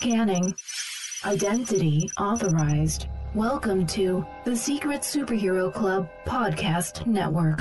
[0.00, 0.54] Scanning.
[1.26, 3.08] Identity authorized.
[3.34, 7.60] Welcome to the Secret Superhero Club Podcast Network.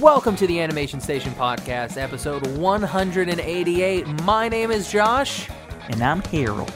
[0.00, 4.06] Welcome to the Animation Station Podcast, episode 188.
[4.22, 5.48] My name is Josh.
[5.88, 6.72] And I'm Harold.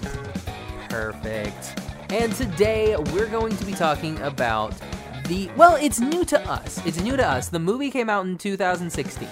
[0.88, 1.78] Perfect.
[2.08, 4.74] And today we're going to be talking about
[5.28, 5.48] the.
[5.56, 6.84] Well, it's new to us.
[6.84, 7.48] It's new to us.
[7.48, 9.28] The movie came out in 2016.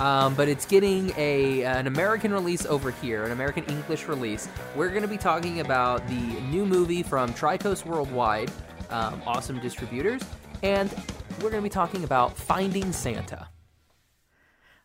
[0.00, 4.48] Um, but it's getting a an American release over here, an American English release.
[4.76, 8.50] We're going to be talking about the new movie from Tricoast Worldwide,
[8.90, 10.22] um, awesome distributors,
[10.62, 10.88] and
[11.38, 13.48] we're going to be talking about Finding Santa.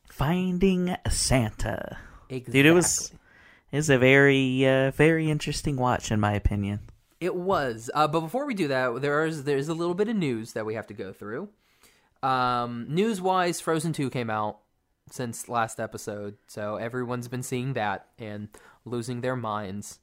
[0.09, 1.97] Finding Santa.
[2.29, 2.53] Exactly.
[2.53, 3.11] Dude, it was
[3.71, 6.79] it was a very uh, very interesting watch in my opinion.
[7.19, 7.89] It was.
[7.93, 10.73] Uh, but before we do that, there's there's a little bit of news that we
[10.73, 11.49] have to go through.
[12.23, 14.59] Um, news wise, Frozen Two came out
[15.09, 18.49] since last episode, so everyone's been seeing that and
[18.85, 19.99] losing their minds.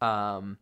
[0.00, 0.58] Um,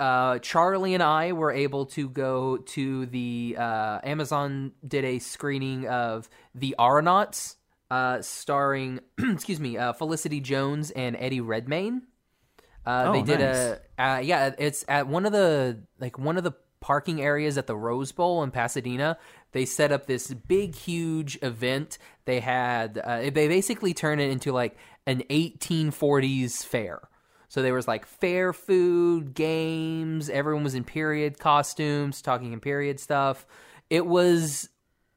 [0.00, 5.88] uh, Charlie and I were able to go to the uh, Amazon did a screening
[5.88, 7.56] of the Aeronauts,
[7.90, 12.02] uh, starring excuse me uh, Felicity Jones and Eddie Redmayne.
[12.86, 13.56] Uh, Oh, they did nice.
[13.56, 17.66] a uh, yeah, it's at one of the like one of the parking areas at
[17.66, 19.18] the Rose Bowl in Pasadena.
[19.52, 21.98] They set up this big, huge event.
[22.24, 27.00] They had uh, they basically turned it into like an 1840s fair.
[27.48, 30.28] So there was like fair food, games.
[30.28, 33.46] Everyone was in period costumes, talking in period stuff.
[33.88, 34.68] It was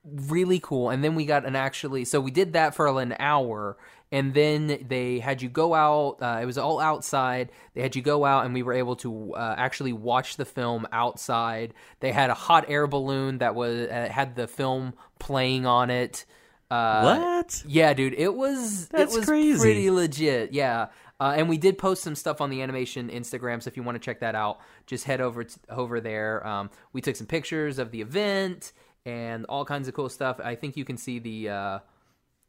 [0.06, 0.90] really cool.
[0.90, 3.78] And then we got an actually, so we did that for an hour.
[4.12, 6.18] And then they had you go out.
[6.22, 7.52] Uh, it was all outside.
[7.74, 10.86] They had you go out, and we were able to uh, actually watch the film
[10.92, 11.74] outside.
[12.02, 16.26] They had a hot air balloon that was uh, had the film playing on it.
[16.70, 17.64] Uh, what?
[17.68, 19.60] yeah, dude, it was That's it was crazy.
[19.60, 20.52] pretty legit.
[20.52, 20.88] Yeah,
[21.22, 23.96] uh, and we did post some stuff on the animation Instagram, so if you want
[23.96, 26.46] to check that out, just head over to, over there.
[26.46, 28.74] Um, we took some pictures of the event
[29.06, 30.40] and all kinds of cool stuff.
[30.44, 31.80] I think you can see the uh,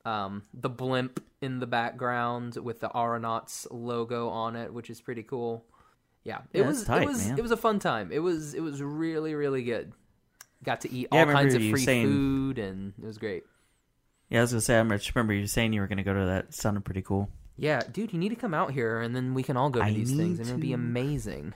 [0.04, 5.22] um, the blimp in the background with the Aeronauts logo on it, which is pretty
[5.22, 5.64] cool.
[6.24, 7.38] Yeah, it Yeah, was tight, it was man.
[7.38, 8.10] it was a fun time.
[8.12, 9.92] It was it was really really good.
[10.64, 13.42] Got to eat Yeah, all kinds of free saying- food, and it was great.
[14.30, 14.78] Yeah, I was gonna say.
[14.78, 16.44] I just remember you saying you were gonna go to that.
[16.46, 17.28] It sounded pretty cool.
[17.56, 19.86] Yeah, dude, you need to come out here, and then we can all go to
[19.86, 21.54] I these things, and it'll be amazing.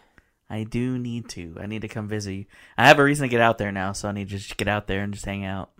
[0.51, 1.57] I do need to.
[1.59, 2.45] I need to come visit you.
[2.77, 4.69] I have a reason to get out there now, so I need to just get
[4.69, 5.71] out there and just hang out.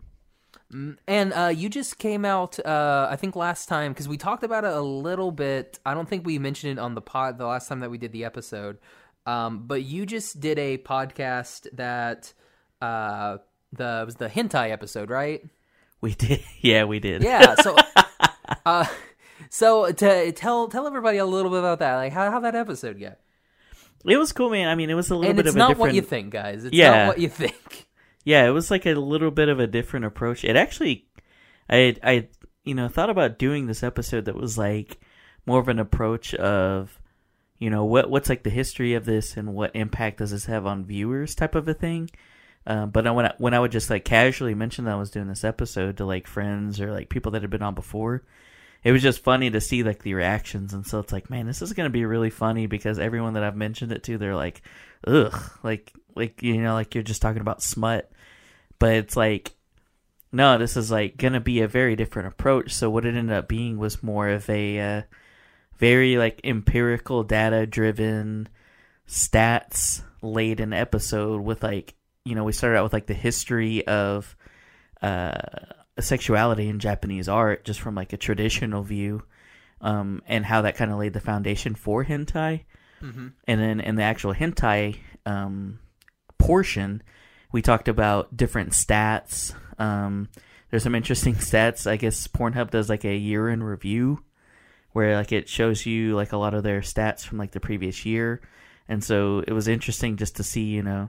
[0.73, 4.43] Mm, And uh, you just came out, uh, I think last time because we talked
[4.43, 5.79] about it a little bit.
[5.87, 8.13] I don't think we mentioned it on the pod the last time that we did
[8.13, 8.79] the episode.
[9.27, 12.33] Um, but you just did a podcast that
[12.81, 13.39] uh,
[13.73, 15.43] the was the hentai episode, right?
[16.01, 16.43] We did.
[16.61, 17.23] Yeah, we did.
[17.23, 17.55] Yeah.
[17.57, 17.77] So,
[18.67, 18.87] uh,
[19.51, 22.99] so to tell tell everybody a little bit about that, like how how that episode
[23.01, 23.13] go.
[24.05, 24.69] It was cool, man.
[24.69, 25.89] I mean, it was a little And bit it's of a not different.
[25.89, 26.65] what you think, guys.
[26.65, 26.91] It's Yeah.
[26.91, 27.86] not what you think.
[28.27, 30.43] Yeah, it was like a little bit of a different approach.
[30.43, 31.07] It actually,
[31.71, 32.29] I, I,
[32.65, 34.99] you know, thought about doing this episode that was like
[35.47, 37.01] more of an approach of,
[37.61, 40.67] you know, what what's like the history of this and what impact does this have
[40.67, 42.11] on viewers, type of a thing.
[42.67, 45.29] Um, but when I, when I would just like casually mention that I was doing
[45.29, 48.25] this episode to like friends or like people that had been on before,
[48.83, 50.75] it was just funny to see like the reactions.
[50.75, 53.55] And so it's like, man, this is gonna be really funny because everyone that I've
[53.55, 54.63] mentioned it to, they're like,
[55.07, 55.33] ugh,
[55.63, 58.11] like like you know, like you're just talking about smut
[58.79, 59.55] but it's like
[60.33, 63.49] no this is like gonna be a very different approach so what it ended up
[63.49, 65.03] being was more of a uh,
[65.79, 68.49] very like empirical data driven
[69.09, 71.95] stats laden episode with like
[72.25, 74.37] you know we started out with like the history of
[75.03, 75.39] uh
[75.99, 79.23] sexuality in japanese art just from like a traditional view
[79.81, 82.65] um and how that kind of laid the foundation for hentai
[83.03, 83.29] Mm-hmm.
[83.47, 85.81] and then in the actual hentai um,
[86.39, 87.03] portion,
[87.57, 89.55] we talked about different stats.
[89.79, 90.29] Um,
[90.69, 91.91] there's some interesting stats.
[91.91, 94.23] I guess Pornhub does like a year in review,
[94.93, 98.05] where like it shows you like a lot of their stats from like the previous
[98.05, 98.43] year,
[98.91, 101.09] and so it was interesting just to see you know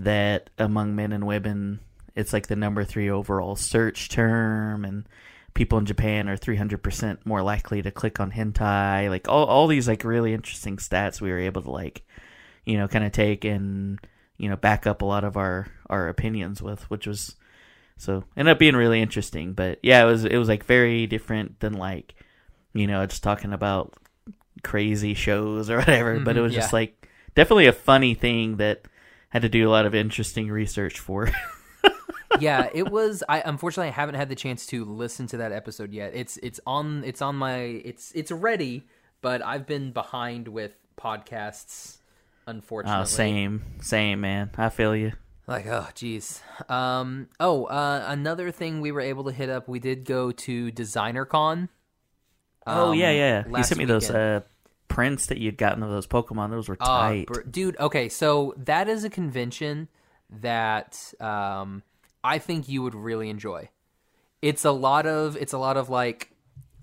[0.00, 1.78] that among men and women,
[2.16, 5.08] it's like the number three overall search term and
[5.54, 9.08] people in Japan are 300% more likely to click on hentai.
[9.08, 12.02] Like all, all these like really interesting stats we were able to like,
[12.64, 14.00] you know, kind of take and,
[14.38, 17.36] you know, back up a lot of our, our opinions with, which was,
[17.96, 19.52] so ended up being really interesting.
[19.52, 22.14] But yeah, it was, it was like very different than like,
[22.72, 23.94] you know, just talking about
[24.62, 26.18] crazy shows or whatever.
[26.20, 26.60] but it Mhm, was yeah.
[26.60, 28.82] just like definitely a funny thing that
[29.28, 31.30] had to do a lot of interesting research for.
[32.40, 33.22] yeah, it was.
[33.28, 36.12] I unfortunately I haven't had the chance to listen to that episode yet.
[36.14, 38.84] It's it's on it's on my it's it's ready,
[39.20, 41.98] but I've been behind with podcasts.
[42.46, 44.50] Unfortunately, Oh, same, same, man.
[44.56, 45.12] I feel you.
[45.46, 46.40] Like, oh, jeez.
[46.70, 49.68] Um, oh, uh, another thing we were able to hit up.
[49.68, 51.68] We did go to DesignerCon.
[52.66, 53.44] oh um, yeah, yeah.
[53.54, 54.40] You sent me those uh,
[54.88, 56.50] prints that you'd gotten of those Pokemon.
[56.50, 57.26] Those were Ah, tight.
[57.26, 57.78] br- dude.
[57.78, 59.88] Okay, so that is a convention
[60.30, 61.82] that um,
[62.22, 63.68] I think you would really enjoy.
[64.40, 66.30] It's a lot of it's a lot of like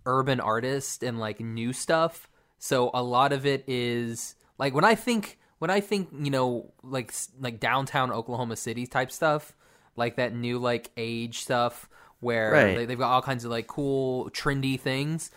[0.05, 2.29] urban artists and like new stuff.
[2.59, 6.73] So a lot of it is like when I think when I think you know
[6.81, 9.55] like like downtown Oklahoma City type stuff,
[9.95, 11.87] like that new like age stuff
[12.19, 12.75] where Right.
[12.77, 15.29] they, they've got all kinds of like cool trendy things.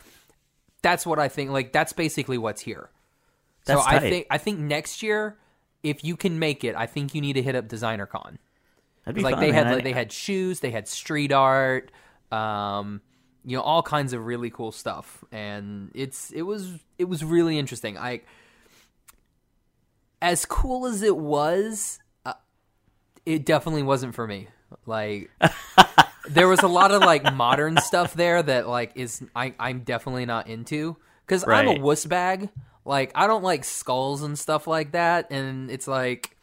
[0.81, 1.51] That's what I think.
[1.51, 2.89] Like that's basically what's here.
[3.67, 5.37] That's So That's I think I think next year,
[5.83, 8.39] if you can make it, I think you need to hit up Designer Con.
[9.05, 11.91] That'd be Like fun, they had like, they had shoes, they had street art,
[12.33, 13.03] um,
[13.45, 17.59] you know, all kinds of really cool stuff, and it's it was it was really
[17.59, 17.99] interesting.
[17.99, 18.23] I
[20.25, 22.33] as cool as it was, uh,
[23.27, 24.49] it definitely wasn't for me.
[24.87, 25.31] Like
[26.29, 30.27] there was a lot of like modern stuff there that like is I I'm definitely
[30.27, 31.81] not into because I'm a Right.
[31.81, 32.49] wuss bag.
[32.85, 36.37] Like I don't like skulls and stuff like that, and it's like,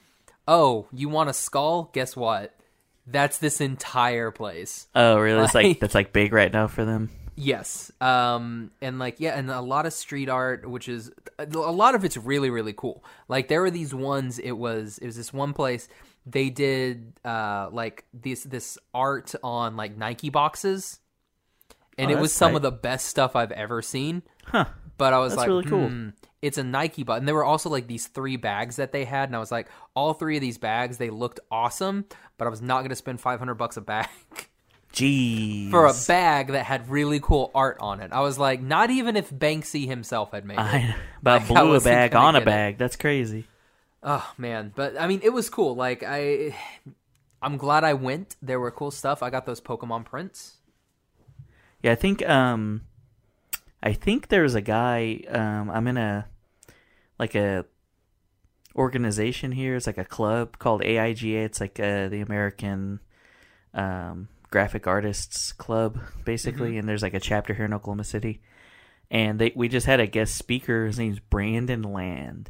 [0.48, 1.90] oh, you want a skull?
[1.94, 2.56] Guess what?
[3.08, 4.88] That's this entire place.
[4.96, 5.44] oh, really?
[5.44, 7.10] It's like- like that's like big right now for them.
[7.44, 7.92] Yes.
[8.00, 12.06] Um and like yeah, and a lot of street art which is a lot of
[12.06, 13.04] it's really really cool.
[13.28, 15.88] Like there were these ones it was it was this one place
[16.26, 21.00] they did uh like this this art on like Nike boxes.
[21.98, 22.58] And Oh, it was some tight.
[22.58, 24.24] of the best stuff I've ever seen.
[24.46, 24.66] Huh.
[24.98, 25.90] But I was That's like, really cool.
[25.90, 26.10] hmm,
[26.42, 27.22] it's a Nike button.
[27.22, 29.68] And there were also like these three bags that they had, and I was like,
[29.96, 32.06] all three of these bags, they looked awesome,
[32.38, 34.08] but I was not going to spend 500 bucks a bag
[34.94, 35.70] Jeez.
[35.72, 38.12] for a bag that had really cool art on it.
[38.12, 40.60] I was like, not even if Banksy himself had made it.
[40.60, 42.46] I about Like, blew a bag on a get it.
[42.46, 42.78] bag.
[42.78, 43.46] That's crazy.
[44.04, 45.76] Oh man, but I mean, it was cool.
[45.76, 46.56] Like I,
[47.42, 48.36] I'm glad I went.
[48.42, 49.22] There were cool stuff.
[49.24, 50.58] I got those Pokemon prints.
[51.84, 52.82] Yeah, I think um
[53.82, 56.28] I think there's a guy um I'm in a
[57.18, 57.66] like a
[58.76, 59.76] organization here.
[59.76, 61.46] It's like a club called AIGA.
[61.46, 63.00] It's like uh, the American
[63.74, 68.42] um graphic artists club basically and there's like a chapter here in Oklahoma City.
[69.10, 70.86] And they we just had a guest speaker.
[70.86, 72.50] His name's Brandon Land.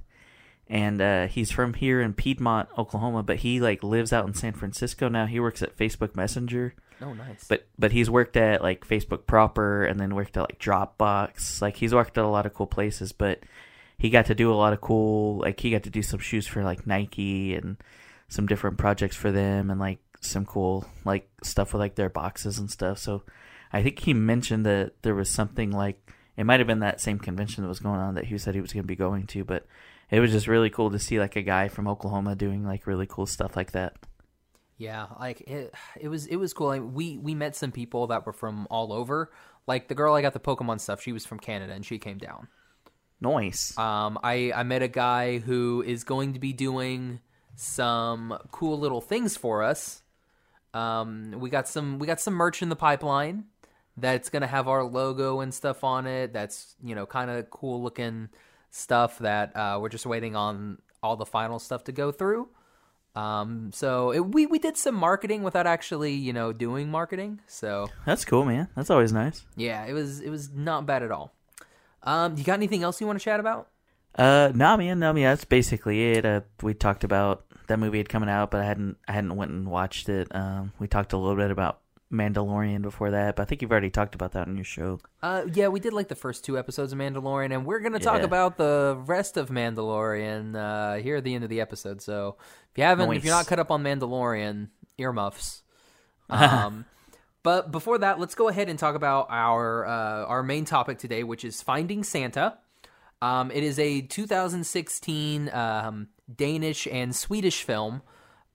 [0.67, 4.53] And uh, he's from here in Piedmont, Oklahoma, but he like lives out in San
[4.53, 5.25] Francisco now.
[5.25, 7.45] He works at Facebook Messenger Oh, nice.
[7.49, 11.61] but but he's worked at like Facebook proper and then worked at like Dropbox.
[11.61, 13.39] Like he's worked at a lot of cool places, but
[13.97, 16.45] he got to do a lot of cool like he got to do some shoes
[16.47, 17.77] for like Nike and
[18.29, 22.57] some different projects for them and like some cool like stuff with like their boxes
[22.59, 22.99] and stuff.
[22.99, 23.23] So
[23.73, 27.19] I think he mentioned that there was something like it might have been that same
[27.19, 29.43] convention that was going on that he said he was going to be going to,
[29.43, 29.65] but
[30.09, 33.07] it was just really cool to see like a guy from Oklahoma doing like really
[33.07, 33.95] cool stuff like that.
[34.77, 36.79] Yeah, like it, it was it was cool.
[36.79, 39.31] We we met some people that were from all over.
[39.67, 42.17] Like the girl I got the Pokemon stuff, she was from Canada and she came
[42.17, 42.47] down.
[43.19, 43.77] Nice.
[43.77, 47.19] Um, I I met a guy who is going to be doing
[47.55, 50.00] some cool little things for us.
[50.73, 53.45] Um, we got some we got some merch in the pipeline
[53.97, 56.33] that's gonna have our logo and stuff on it.
[56.33, 58.29] That's you know kind of cool looking
[58.69, 62.49] stuff that uh, we're just waiting on all the final stuff to go through.
[63.13, 67.41] Um, so it, we we did some marketing without actually you know doing marketing.
[67.47, 68.69] So That's cool, man.
[68.75, 69.45] That's always nice.
[69.57, 71.33] yeah, it was it was not bad at all.
[72.03, 73.67] Um, you got anything else you want to chat about?
[74.15, 75.23] Uh, no, man, no, man.
[75.23, 76.25] That's basically it.
[76.25, 79.51] Uh, we talked about that movie had coming out, but I hadn't, I hadn't went
[79.51, 80.27] and watched it.
[80.35, 81.79] Um, we talked a little bit about
[82.11, 84.99] Mandalorian before that, but I think you've already talked about that on your show.
[85.23, 88.19] Uh, yeah, we did like the first two episodes of Mandalorian, and we're gonna talk
[88.19, 88.25] Yeah.
[88.25, 92.01] about the rest of Mandalorian uh, here at the end of the episode.
[92.01, 92.35] So
[92.71, 95.63] if you haven't, if you're not caught up on Mandalorian, earmuffs.
[96.29, 96.85] Um,
[97.43, 101.23] but before that, let's go ahead and talk about our uh, our main topic today,
[101.23, 102.57] which is Finding Santa.
[103.21, 108.01] Um, it is a 2016 um, Danish and Swedish film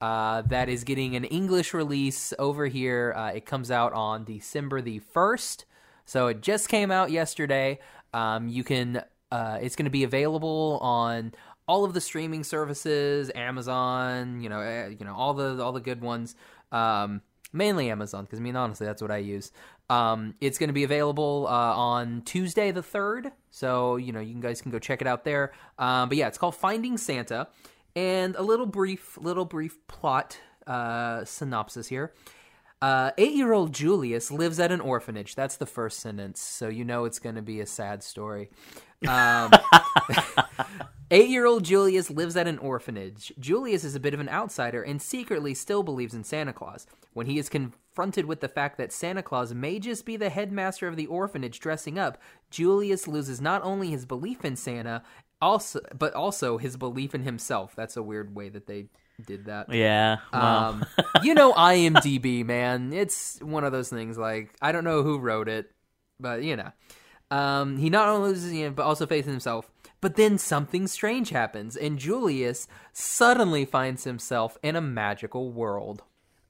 [0.01, 3.13] uh, that is getting an English release over here.
[3.15, 5.65] Uh, it comes out on December the 1st.
[6.05, 7.79] So it just came out yesterday.
[8.13, 11.33] Um, you can, uh, it's going to be available on
[11.67, 15.81] all of the streaming services, Amazon, you know, eh, you know, all the all the
[15.81, 16.35] good ones.
[16.71, 17.21] Um,
[17.53, 19.51] mainly Amazon, because I mean, honestly, that's what I use.
[19.89, 24.35] Um, it's going to be available uh, on Tuesday the third, so you know you
[24.35, 25.53] guys can go check it out there.
[25.79, 27.47] Um, but yeah, it's called Finding Santa,
[27.95, 32.13] and a little brief, little brief plot uh, synopsis here.
[32.79, 35.33] Uh, eight-year-old Julius lives at an orphanage.
[35.33, 38.49] That's the first sentence, so you know it's going to be a sad story.
[39.07, 39.51] Um,
[41.09, 43.31] Eight year old Julius lives at an orphanage.
[43.39, 46.85] Julius is a bit of an outsider and secretly still believes in Santa Claus.
[47.13, 50.85] When he is confronted with the fact that Santa Claus may just be the headmaster
[50.85, 52.17] of the orphanage dressing up,
[52.51, 55.01] Julius loses not only his belief in Santa,
[55.41, 57.73] also but also his belief in himself.
[57.73, 58.87] That's a weird way that they
[59.25, 59.71] did that.
[59.73, 60.17] Yeah.
[60.33, 60.85] Well, Um,
[61.23, 62.91] you know IMDb, man.
[62.91, 64.17] It's one of those things.
[64.17, 65.71] Like I don't know who wrote it,
[66.19, 66.71] but you know,
[67.31, 69.69] um, he not only loses, you but also faith in himself.
[69.99, 76.03] But then something strange happens, and Julius suddenly finds himself in a magical world.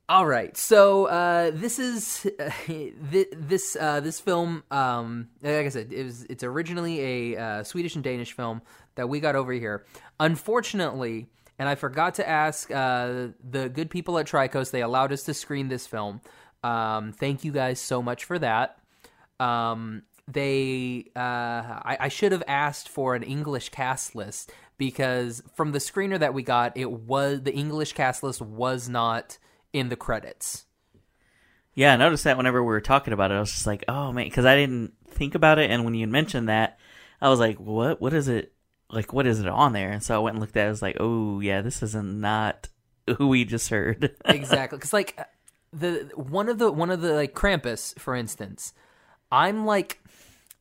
[0.10, 4.64] All right, so uh, this is uh, thi- this uh, this film.
[4.70, 8.62] Um, like I said, it was it's originally a uh, Swedish and Danish film
[8.96, 9.86] that we got over here.
[10.20, 11.28] Unfortunately,
[11.60, 14.72] and I forgot to ask uh, the good people at Tricoast.
[14.72, 16.22] They allowed us to screen this film.
[16.64, 18.78] Um, thank you guys so much for that.
[19.40, 25.72] Um, they uh, I, I should have asked for an English cast list because from
[25.72, 29.38] the screener that we got, it was the English cast list was not
[29.74, 30.66] in the credits.
[31.74, 34.12] yeah, I noticed that whenever we were talking about it, I was just like, oh
[34.12, 36.78] man, because I didn't think about it, and when you mentioned that,
[37.22, 38.02] I was like, what?
[38.02, 38.54] What is it?
[38.90, 39.92] Like, what is it on there?
[39.92, 40.68] And so I went and looked at it.
[40.68, 42.70] I was like, oh yeah, this isn't not
[43.18, 44.16] who we just heard.
[44.26, 45.18] exactly because like
[45.74, 48.74] the one of the one of the like Krampus for instance
[49.32, 50.02] I'm like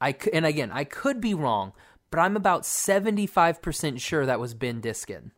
[0.00, 1.72] I c- and again I could be wrong
[2.10, 5.32] but I'm about 75% sure that was Ben Diskin.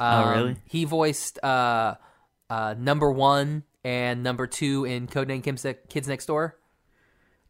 [0.00, 0.56] Oh, really?
[0.66, 1.94] he voiced uh
[2.48, 6.56] uh number 1 and number 2 in Codename Kids, Kids Next Door.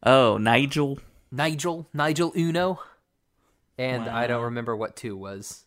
[0.03, 0.99] Oh, Nigel.
[1.31, 2.79] Nigel Nigel Uno.
[3.77, 5.65] And I don't remember what 2 was.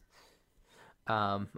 [1.07, 1.49] Um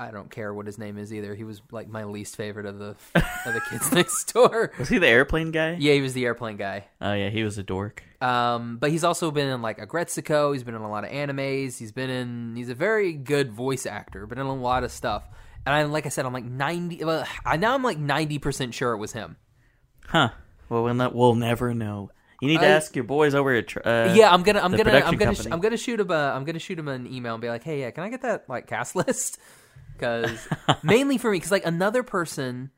[0.00, 1.34] I don't care what his name is either.
[1.34, 4.70] He was like my least favorite of the of the kids next door.
[4.78, 5.76] Was he the airplane guy?
[5.78, 6.84] Yeah, he was the airplane guy.
[7.00, 8.02] Oh yeah, he was a dork.
[8.20, 10.52] Um, but he's also been in like Aggretsuko.
[10.52, 11.78] He's been in a lot of animes.
[11.78, 12.54] He's been in.
[12.56, 14.24] He's a very good voice actor.
[14.26, 15.24] Been in a lot of stuff.
[15.66, 17.04] And I, like I said, I'm like ninety.
[17.04, 19.36] Well, I now I'm like ninety percent sure it was him.
[20.06, 20.30] Huh.
[20.68, 22.10] Well, we'll, not, we'll never know.
[22.40, 23.76] You need to I- ask your boys over at.
[23.76, 26.10] Uh, yeah, I'm gonna, I'm gonna, I'm gonna, sh- I'm gonna shoot him.
[26.10, 28.22] A, I'm gonna shoot him an email and be like, hey, yeah, can I get
[28.22, 29.38] that like cast list?
[29.98, 30.48] Because
[30.82, 32.70] mainly for me, because like another person.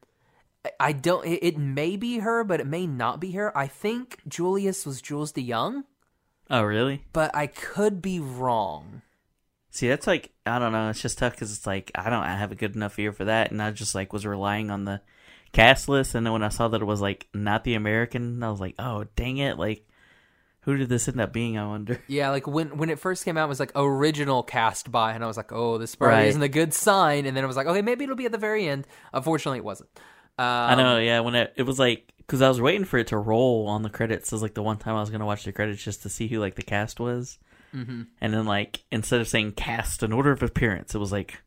[0.65, 1.25] I- I don't.
[1.27, 3.57] It, it may be her, but it may not be her.
[3.57, 5.85] I think Julius was Jules DeYoung,
[6.51, 7.05] Oh really?
[7.15, 9.01] but I could be wrong.
[9.71, 10.91] See, that's like I don't know.
[10.91, 13.51] It's just tough because it's like I don't have a good enough ear for that,
[13.51, 15.01] and I just like was relying on the
[15.53, 18.51] cast list, and then when I saw that it was like not the American, I
[18.51, 19.59] was like, oh dang it!
[19.59, 19.87] Like,
[20.63, 21.57] who did this end up being?
[21.59, 22.01] I wonder.
[22.09, 25.25] Yeah, like when when it first came out, it was like original cast by, and
[25.25, 26.27] I was like, oh, this probably Right.
[26.29, 27.27] isn't a good sign.
[27.27, 28.87] And then it was like, okay, maybe it'll be at the very end.
[29.13, 29.91] Unfortunately, it wasn't.
[30.39, 31.21] Um, I know, yeah.
[31.21, 33.91] When it, it was like because I was waiting for it to roll on the
[33.91, 34.31] credits.
[34.31, 36.29] It was like the one time I was gonna watch the credits just to see
[36.29, 37.39] who like the cast was,
[37.75, 38.03] Mm-hmm.
[38.21, 41.41] and then like instead of saying cast in order of appearance, it was like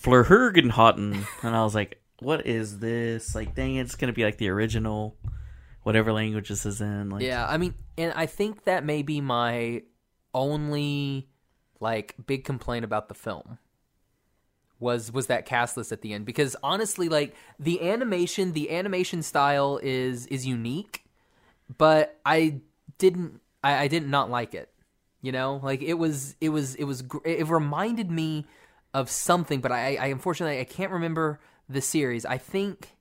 [0.00, 3.34] Flurhergenhotten, and I was like, what is this?
[3.34, 5.16] Like, dang, it, it's gonna be like the original,
[5.84, 7.10] whatever language this is in.
[7.10, 9.82] Like, Yeah, I mean, and I think that may be my
[10.34, 11.28] only
[11.80, 13.58] like big complaint about the film
[14.80, 19.22] was was that cast list at the end because honestly like the animation the animation
[19.22, 21.04] style is is unique
[21.78, 22.60] but i
[22.98, 24.70] didn't i, I did not like it
[25.22, 28.46] you know like it was it was it was it reminded me
[28.92, 32.96] of something but i i unfortunately i can't remember the series i think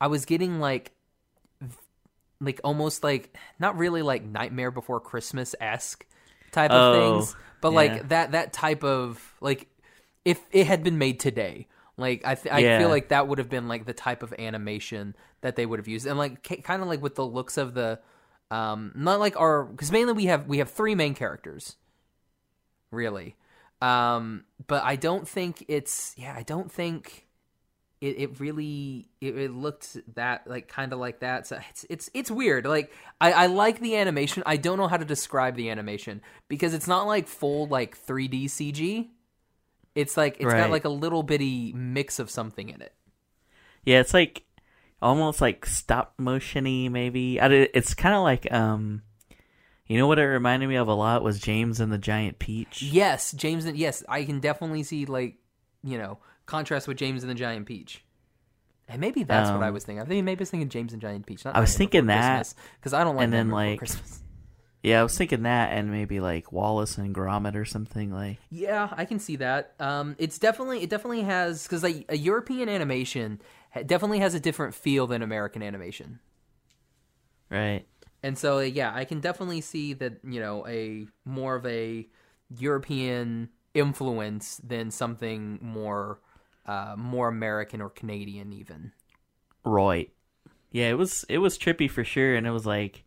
[0.00, 0.92] i was getting like
[2.40, 6.06] like almost like not really like Nightmare Before Christmas esque
[6.52, 8.00] type of Oh, things, but yeah.
[8.00, 9.68] like that that type of like
[10.24, 12.64] if it had been made today, like I th- I Yeah.
[12.64, 15.88] feel like that would have been like the type of animation that they would have
[15.88, 18.00] used, and like kind of like with the looks of the
[18.50, 21.76] um not like our because mainly we have we have three main characters,
[22.90, 23.36] really,
[23.82, 27.25] um but I don't think it's yeah I don't think
[28.00, 31.46] it, it really it, it looked that like kind of like that.
[31.46, 32.66] So it's it's it's weird.
[32.66, 34.42] Like I, I like the animation.
[34.46, 38.44] I don't know how to describe the animation because it's not like full like 3d
[38.44, 39.08] cg
[39.96, 42.92] it's like it's got like a little bitty mix of something in it.
[43.82, 44.42] Yeah, it's like
[45.00, 47.40] almost like stop motiony, maybe.
[47.40, 49.02] I it's kind of like um,
[49.86, 52.82] you know what it reminded me of a lot was James and the Giant Peach.
[52.82, 55.36] yes james and yes i can definitely see like
[55.82, 58.04] you know contrast with james and the giant peach
[58.88, 60.92] and maybe that's what i Um, was thinking i think maybe i was thinking james
[60.92, 63.78] and giant peach not I was thinking that, because i don't like and then, like,
[63.78, 64.22] christmas
[64.82, 68.38] Yeah, I was thinking that, and maybe like Wallace and Gromit or something like.
[68.50, 69.74] Yeah, I can see that.
[69.80, 73.40] Um, it's definitely it definitely has because like a European animation
[73.86, 76.20] definitely has a different feel than American animation,
[77.50, 77.86] Right.
[78.22, 82.08] And so yeah, I can definitely see that you know a more of a
[82.48, 86.20] European influence than something more
[86.66, 88.92] uh, more American or Canadian even.
[89.64, 90.10] Right.
[90.70, 93.04] Yeah, it was it was trippy for sure, and it was like,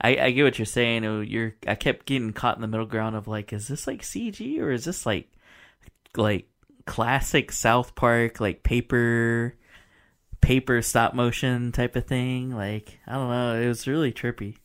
[0.00, 1.04] I, I get what you're saying.
[1.04, 4.02] It, you're I kept getting caught in the middle ground of like, is this like
[4.02, 5.30] CG or is this like
[6.16, 6.48] like
[6.86, 9.54] classic South Park like paper
[10.40, 12.50] paper stop motion type of thing?
[12.50, 13.60] Like I don't know.
[13.60, 14.56] It was really trippy.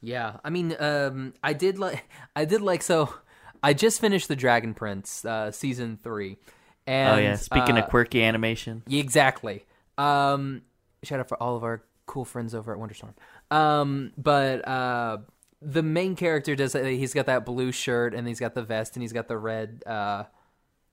[0.00, 3.14] Yeah, I mean, um, I did like I did like so.
[3.62, 6.38] I just finished the Dragon Prince uh, season three.
[6.86, 9.64] And, oh yeah, speaking uh, of quirky animation, Exactly.
[9.98, 10.62] Um,
[11.02, 13.14] shout out for all of our cool friends over at Wonderstorm.
[13.50, 15.18] Um, but uh,
[15.62, 16.72] the main character does.
[16.72, 19.82] He's got that blue shirt and he's got the vest and he's got the red,
[19.86, 20.24] uh,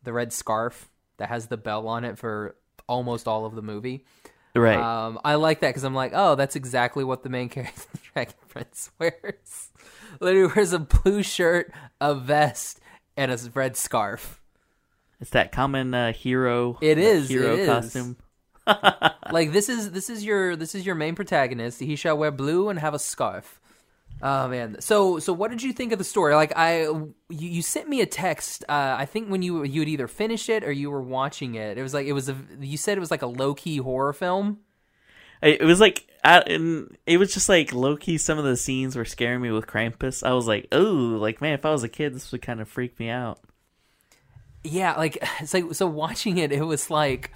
[0.04, 2.56] the red scarf that has the bell on it for
[2.88, 4.06] almost all of the movie.
[4.62, 4.78] right?
[4.78, 8.00] Um, I like that because I'm like, oh, that's exactly what the main character, the
[8.14, 9.72] Dragon Prince, wears.
[10.20, 12.80] Literally wears a blue shirt, a vest,
[13.16, 14.42] and a red scarf.
[15.20, 16.78] It's that common uh, hero.
[16.82, 17.68] It is, hero it is.
[17.68, 18.18] costume.
[19.32, 21.80] like this is this is your this is your main protagonist.
[21.80, 23.60] He shall wear blue and have a scarf.
[24.22, 24.78] Oh man.
[24.80, 26.36] So so what did you think of the story?
[26.36, 28.64] Like I you, you sent me a text.
[28.68, 31.78] Uh, I think when you you had either finished it or you were watching it.
[31.78, 34.14] It was like it was a you said it was like a low key horror
[34.14, 34.60] film.
[35.42, 38.18] It it was like, I, and it was just like low key.
[38.18, 40.26] Some of the scenes were scaring me with Krampus.
[40.26, 42.68] I was like, oh, like man, if I was a kid, this would kind of
[42.68, 43.40] freak me out.
[44.72, 47.32] Yeah, like so so watching it, it was like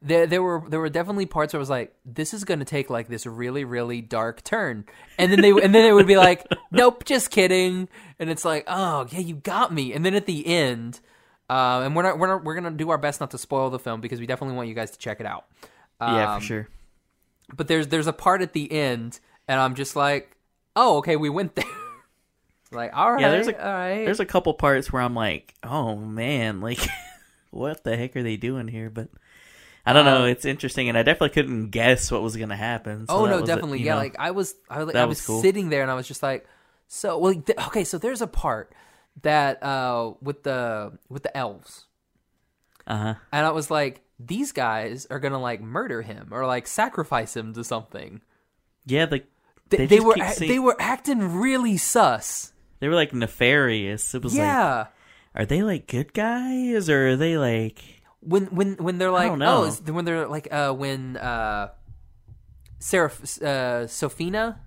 [0.00, 2.64] there there were there were definitely parts where I was like, this is going to
[2.64, 4.84] take like this really really dark turn,
[5.18, 8.64] and then they and then it would be like, nope, just kidding, and it's like,
[8.66, 11.00] oh yeah, you got me, and then at the end,
[11.50, 13.78] uh, and we're not we're not, we're gonna do our best not to spoil the
[13.78, 15.46] film because we definitely want you guys to check it out.
[16.00, 16.68] yeah, Um, for sure.
[17.56, 20.36] But there's there's a part at the end, and I'm just like,
[20.76, 21.64] oh okay, we went there.
[22.72, 24.04] like all right, Yeah, there's a- all right.
[24.04, 26.80] There's a couple parts where I'm like, oh man, like
[27.50, 28.90] what the heck are they doing here?
[28.90, 29.08] But
[29.86, 30.24] I don't know.
[30.24, 33.06] Um, It's interesting, and I definitely couldn't guess what was gonna happen.
[33.06, 33.82] so oh no, was a- definitely.
[33.82, 35.40] yeah, know, like I was, I, was- that I was was cool.
[35.42, 36.46] sitting there and I was just like,
[36.88, 37.84] so well, th- okay.
[37.84, 38.74] So there's a part
[39.22, 41.86] that uh with the with the elves,
[42.86, 43.14] uh-huh.
[43.32, 47.54] and I was like, these guys are gonna like murder him or like sacrifice him
[47.54, 48.20] to something.
[48.86, 49.26] Yeah, like
[49.70, 52.52] They, They they, were saying- they were acting really sus.
[52.80, 54.14] They were like nefarious.
[54.14, 54.86] It was like, Yeah.
[55.34, 57.80] are they like good guys or are they like?
[58.20, 61.68] when when when they're like oh is- when they're like uh when uh
[62.80, 63.12] Sarah
[63.42, 64.60] uh Sophina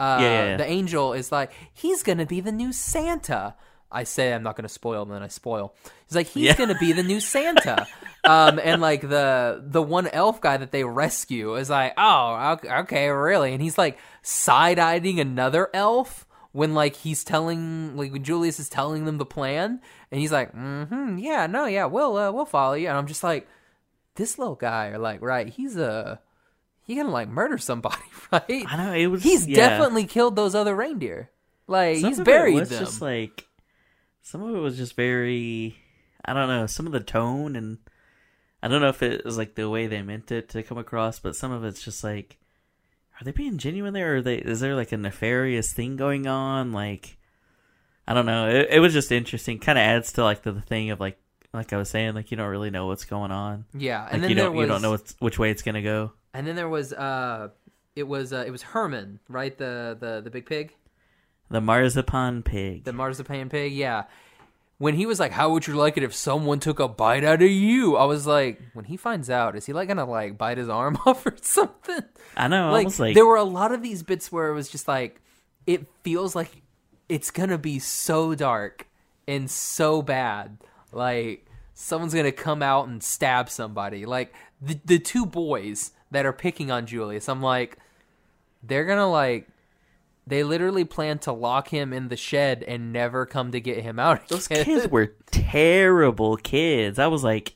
[0.00, 0.56] uh Yeah, yeah, yeah.
[0.56, 3.54] the angel is like he's gonna be the new Santa.
[3.90, 5.74] I say I'm not gonna spoil, and then I spoil.
[6.08, 7.86] He's like he's gonna be the new Santa.
[8.24, 12.68] um and like the the one elf guy that they rescue is like oh ok-
[12.80, 16.26] okay really, and he's like side eyeing another elf.
[16.54, 20.54] When like he's telling like when Julius is telling them the plan, and he's like,
[20.54, 23.48] "Mm-hmm, yeah, no, yeah, we'll uh, we'll follow you," and I'm just like,
[24.14, 26.20] this little guy, or like, right, he's a
[26.84, 27.96] he gonna like murder somebody,
[28.32, 28.64] right?
[28.68, 29.24] I know it was.
[29.24, 29.56] He's yeah.
[29.56, 31.30] definitely killed those other reindeer.
[31.66, 32.84] Like Some he's of it buried was them.
[32.84, 33.46] Just like
[34.22, 35.76] some of it was just very.
[36.24, 36.66] I don't know.
[36.66, 37.78] Some of the tone and
[38.64, 41.18] I don't know if it was like the way they meant it to come across,
[41.18, 42.38] but some of it's just like,
[43.20, 44.14] are they being genuine there?
[44.14, 44.36] Or are they?
[44.36, 46.72] Is there like a nefarious thing going on?
[46.72, 47.16] Like,
[48.08, 48.48] I don't know.
[48.48, 49.58] It, it was just interesting.
[49.58, 51.18] Kind of adds to like the, the thing of like,
[51.52, 53.64] like I was saying, like you don't really know what's going on.
[53.72, 55.82] yeah, Like and then you there don't was you don't know which way it's gonna
[55.82, 56.12] go.
[56.32, 57.48] and then there was uh,
[57.94, 59.56] it was uh, it was Herman, right?
[59.56, 60.74] The the the big pig,
[61.50, 62.84] The marzipan pig.
[62.84, 63.72] the marzipan pig.
[63.72, 64.04] Yeah.
[64.78, 67.42] When he was like, "How would you like it if someone took a bite out
[67.42, 70.58] of you?" I was like, when he finds out, is he like gonna like bite
[70.58, 72.02] his arm off or something?
[72.36, 72.70] I know.
[72.72, 75.20] like, almost like there were a lot of these bits where it was just like
[75.66, 76.62] it feels like
[77.08, 78.86] it's gonna be so dark
[79.26, 80.58] and so bad
[80.92, 86.32] like someone's gonna come out and stab somebody like the, the two boys that are
[86.32, 87.78] picking on julius i'm like
[88.62, 89.48] they're gonna like
[90.26, 93.98] they literally plan to lock him in the shed and never come to get him
[93.98, 94.64] out Those again.
[94.64, 96.98] kids were terrible kids.
[96.98, 97.54] I was like,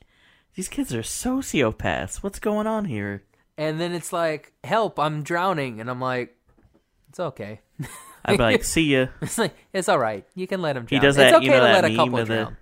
[0.54, 2.16] these kids are sociopaths.
[2.22, 3.22] What's going on here?
[3.60, 6.36] and then it's like help i'm drowning and i'm like
[7.08, 7.60] it's okay
[8.24, 9.06] I'd be like, see ya.
[9.22, 10.24] It's like it's all right.
[10.34, 11.00] You can let him drown.
[11.00, 12.34] He does it's that, okay you know, to that let a meme couple of the
[12.34, 12.56] drown.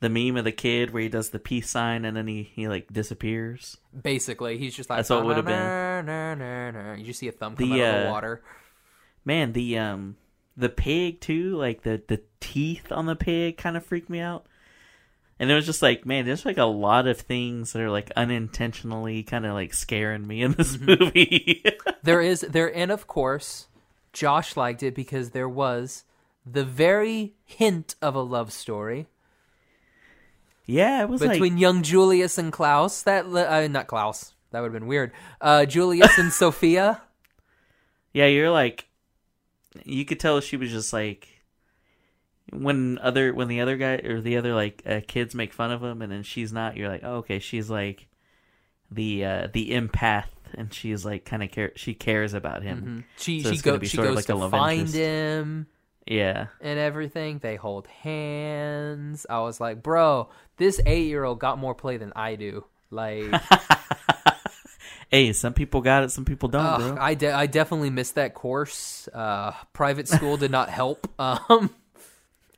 [0.00, 2.68] the meme of the kid where he does the peace sign and then he, he
[2.68, 3.78] like disappears.
[4.02, 6.98] Basically, he's just like That's what it would've been.
[6.98, 8.42] You just see a thumb come The, out of the water.
[9.26, 10.16] Man, the um
[10.56, 14.46] the pig too, like the the teeth on the pig kind of freaked me out.
[15.38, 18.10] And it was just like, man, there's like a lot of things that are like
[18.16, 21.04] unintentionally kind of like scaring me in this Mm-hmm.
[21.04, 21.64] movie.
[22.02, 23.66] There is there, and of course,
[24.12, 26.04] Josh liked it because there was
[26.46, 29.08] the very hint of a love story
[30.66, 33.02] Yeah, it was between like young Julius and Klaus.
[33.02, 34.34] That uh, not Klaus.
[34.52, 35.10] That would have been weird.
[35.40, 37.02] Uh, Julius and Sophia.
[38.12, 38.85] yeah, you're like
[39.84, 41.28] you could tell she was just like
[42.52, 45.82] when other when the other guy or the other like uh, kids make fun of
[45.82, 48.06] him and then she's not you're like oh, okay she's like
[48.90, 53.42] the uh the empath and she's like kind of care she cares about him She
[53.42, 54.94] So she be she sort of goes like a to find interest.
[54.96, 55.66] him
[56.06, 57.40] yeah and everything.
[57.40, 59.26] They hold hands.
[59.28, 62.64] I was like, bro, this eight year old got more play than I do.
[62.92, 63.24] Like,
[65.16, 68.34] hey some people got it some people don't bro I de- I definitely missed that
[68.34, 69.08] course.
[69.14, 71.08] Uh, private school did not help.
[71.18, 71.70] Um,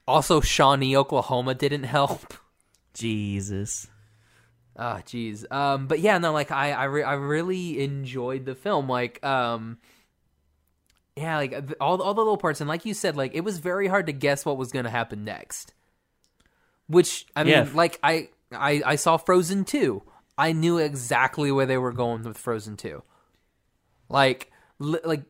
[0.06, 2.34] also, Shawnee, Oklahoma, didn't help.
[2.94, 3.86] jesus
[4.80, 5.44] Ah, jeez.
[5.52, 8.88] Um, but yeah, no, like I, I, re- I really enjoyed the film.
[8.88, 9.78] Like, um,
[11.16, 13.88] yeah, like all, all the little parts, and like you said, like it was very
[13.88, 15.74] hard to guess what was going to happen next.
[16.86, 17.68] Which I mean, Yeah.
[17.74, 20.02] like I, I, I saw Frozen two.
[20.38, 23.02] I knew exactly where they were going with Frozen two.
[24.08, 25.24] Like, li- like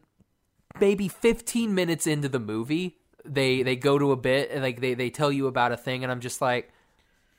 [0.79, 4.94] maybe 15 minutes into the movie, they they go to a bit and like they
[4.94, 6.73] they tell you about a thing, and I'm just like.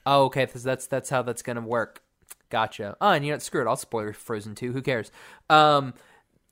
[0.05, 0.45] Oh, okay.
[0.45, 2.01] That's that's, that's how that's gonna work.
[2.49, 2.97] Gotcha.
[2.99, 3.67] Oh, and you know, screw it.
[3.67, 4.71] I'll spoil Frozen two.
[4.71, 5.11] Who cares?
[5.49, 5.93] Um,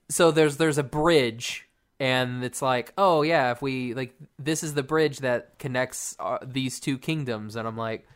[0.10, 1.68] so there's there's a bridge,
[2.00, 6.38] and it's like, oh yeah, if we like, this is the bridge that connects uh,
[6.46, 8.08] these two kingdoms, and I'm like,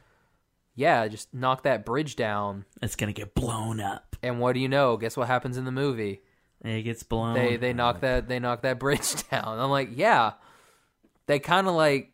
[0.76, 4.70] yeah, just knock that bridge down, it's gonna get blown up and what do you
[4.70, 4.98] know?
[4.98, 6.22] Guess what happens in the movie?
[6.64, 9.60] it gets blown They they knock that they knock that bridge down.
[9.60, 10.34] I'm like, yeah,
[11.26, 12.12] they kind of like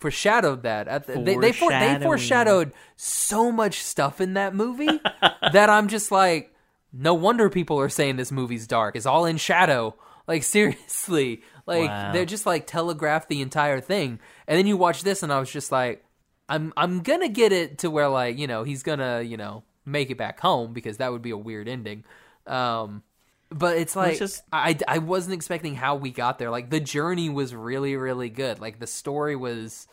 [0.00, 0.88] foreshadowed that.
[0.88, 5.00] At the, they they, for, they foreshadowed so much stuff in that movie
[5.52, 6.54] that I'm just like,
[6.92, 8.94] no wonder people are saying this movie's dark.
[8.96, 9.94] It's all in shadow.
[10.26, 12.12] Like seriously, like Wow.
[12.12, 14.20] they're just like telegraphed the entire thing.
[14.46, 16.04] And then you watch this, and I was just like,
[16.48, 20.10] I'm I'm gonna get it to where like you know he's gonna you know make
[20.10, 22.04] it back home because that would be a weird ending.
[22.46, 23.02] Um,
[23.50, 26.50] but it's like just- I I wasn't expecting how we got there.
[26.50, 28.60] Like the journey was really really good.
[28.60, 29.86] Like the story was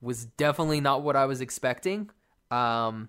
[0.00, 2.10] was definitely not what I was expecting.
[2.50, 3.08] Um,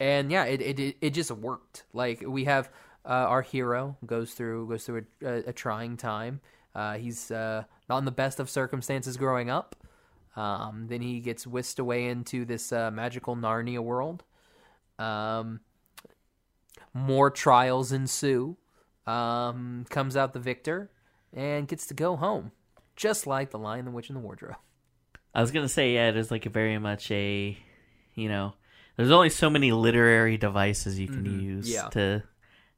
[0.00, 1.84] and yeah, it it it- it just worked.
[1.92, 2.70] Like we have
[3.04, 6.40] uh, our hero goes through goes through a, a, a trying time.
[6.74, 9.76] Uh, he's uh, not in the best of circumstances growing up.
[10.36, 14.24] Um, then he gets whisked away into this uh, magical Narnia world.
[14.98, 15.60] Um,
[16.94, 18.56] more trials ensue.
[19.06, 20.90] Um, comes out the victor
[21.32, 22.52] and gets to go home,
[22.94, 24.56] just like the Lion, the Witch, and the Wardrobe.
[25.34, 27.58] I was gonna say, yeah, it is like a very much a,
[28.14, 28.52] you know,
[28.96, 31.74] there's only so many literary devices you can use Mm-hmm.
[31.74, 31.88] yeah.
[31.90, 32.22] to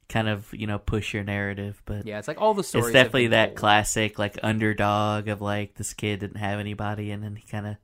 [0.09, 2.87] kind of you know push your narrative, but Yeah, it's like all the stories.
[2.87, 3.57] it's definitely that told.
[3.57, 7.75] classic like underdog of like this kid didn't have anybody, and then he kind of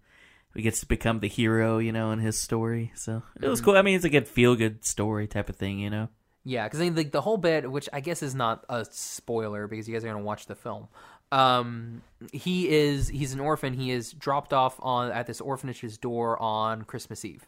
[0.53, 2.91] he gets to become the hero, you know, in his story.
[2.95, 3.49] So it Mm-hmm.
[3.49, 3.77] was cool.
[3.77, 6.09] I mean, it's a good feel good story type of thing, you know.
[6.43, 9.67] Yeah, because I mean, the, the whole bit, which I guess is not a spoiler
[9.67, 10.87] because you guys are gonna watch the film.
[11.31, 12.01] Um,
[12.33, 13.73] he is he's an orphan.
[13.73, 17.47] He is dropped off on at this orphanage's door on Christmas Eve,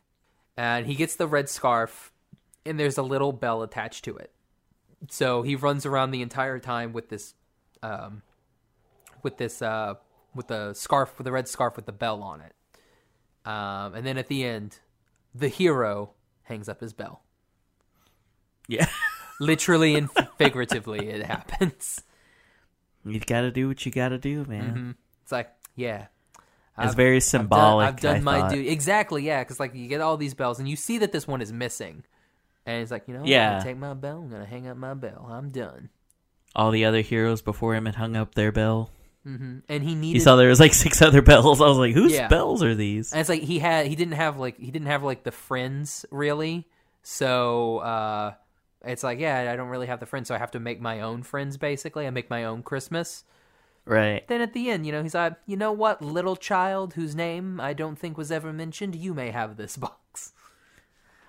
[0.56, 2.14] and he gets the red scarf,
[2.66, 4.32] and there's a little bell attached to it.
[5.10, 7.34] So he runs around the entire time with this,
[7.82, 8.22] um,
[9.22, 9.96] with this uh,
[10.36, 12.54] with the scarf with the red scarf with the bell on it.
[13.50, 14.80] Um, and then at the end,
[15.36, 16.12] the hero
[16.44, 17.22] hangs up his bell
[18.68, 18.88] Yeah,
[19.40, 22.04] literally and figuratively it happens
[23.06, 24.96] you got to do what you got to do, man.
[25.22, 26.08] it's like yeah
[26.78, 27.88] It's I've- very I've done- symbolic.
[27.88, 30.76] i've done, my duty exactly yeah because like you get all these bells and you
[30.78, 32.04] see that this one is missing
[32.66, 33.32] and he's like you know what?
[33.32, 35.90] i'm gonna take my bell i'm gonna hang up my bell i'm done
[36.56, 38.92] All the other heroes before him had hung up their bell.
[39.24, 41.62] hmm and he needed You saw there was like six other bells.
[41.62, 42.28] I was like, whose Yeah.
[42.28, 43.12] bells are these?
[43.12, 46.06] and it's like he had he didn't have like he didn't have like the friends
[46.12, 46.68] really
[47.02, 48.34] so uh
[48.86, 51.02] it's like yeah i don't really have the friends so i have to make my
[51.02, 53.24] own friends basically i make my own christmas
[53.86, 54.26] Right.
[54.30, 57.60] Then at the end, you know, he's like, you know what, little child whose name
[57.60, 60.32] I don't think was ever mentioned, you may have this box.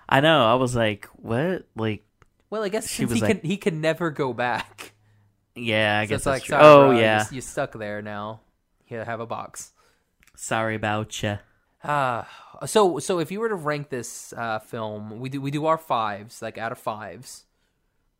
[0.07, 0.45] I know.
[0.45, 1.65] I was like, what?
[1.75, 2.05] Like,
[2.49, 4.93] Well, I guess She since was he like- can he can never go back.
[5.55, 6.53] yeah, I So guess that's like, true.
[6.53, 7.25] sorry, oh bro, yeah.
[7.31, 8.41] you, you stuck there now.
[8.85, 9.71] Here, have a box.
[10.35, 11.39] Sorry about you.
[11.83, 12.27] Ah,
[12.65, 15.77] so so if you were to rank this uh, film, we do we do our
[15.77, 17.45] fives, like out of fives.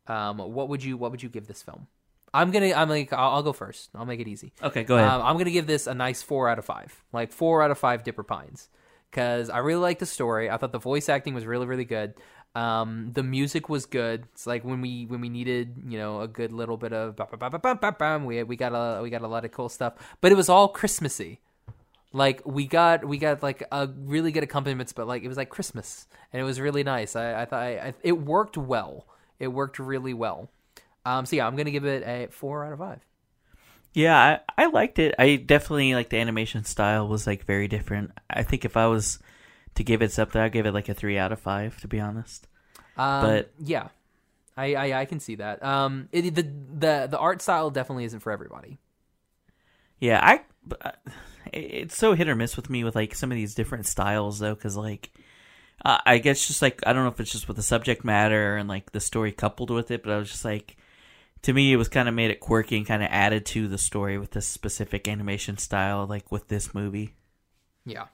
[0.06, 1.86] Um, what would you what would you give this film?
[2.32, 3.90] I'm gonna I'm like I'll, I'll go first.
[3.94, 4.52] I'll make it easy.
[4.62, 5.08] Okay, go ahead.
[5.08, 7.78] Um, I'm gonna give this a nice four out of five, like four out of
[7.78, 8.68] five Dipper Pines,
[9.10, 10.50] because I really like the story.
[10.50, 12.14] I thought the voice acting was really really good.
[12.54, 14.24] Um, the music was good.
[14.32, 17.78] It's like when we when we needed you know a good little bit of bam,
[17.78, 19.94] bam, bam, we we got a we got a lot of cool stuff.
[20.20, 21.40] But it was all Christmassy.
[22.12, 25.50] Like we got we got like a really good accompaniments, but like it was like
[25.50, 27.14] Christmas, and it was really nice.
[27.14, 29.06] I, I thought I, I, it worked well.
[29.38, 30.48] It worked really well.
[31.04, 33.00] Um, so yeah, I'm gonna give it a four out of five.
[33.96, 35.14] Yeah, I, I liked it.
[35.18, 38.10] I definitely like the animation style was like very different.
[38.28, 39.18] I think if I was
[39.76, 41.98] to give it something, I'd give it like a three out of five, to be
[41.98, 42.46] honest.
[42.98, 43.88] Um, But- yeah,
[44.54, 45.62] I, I I can see that.
[45.62, 48.78] Um, it, the the the art style definitely isn't for everybody.
[49.98, 50.42] Yeah, I.
[50.82, 50.90] uh,
[51.54, 54.54] It's so hit or miss with me with like some of these different styles though,
[54.54, 55.10] because like,
[55.86, 58.56] uh, I guess just like I don't know if it's just with the subject matter
[58.58, 60.76] and like the story coupled with it, but I was just like,
[61.46, 63.78] to me, it was kind of made it quirky and kind of added to the
[63.78, 67.14] story with this specific animation style, like with this movie.
[67.84, 68.06] Yeah,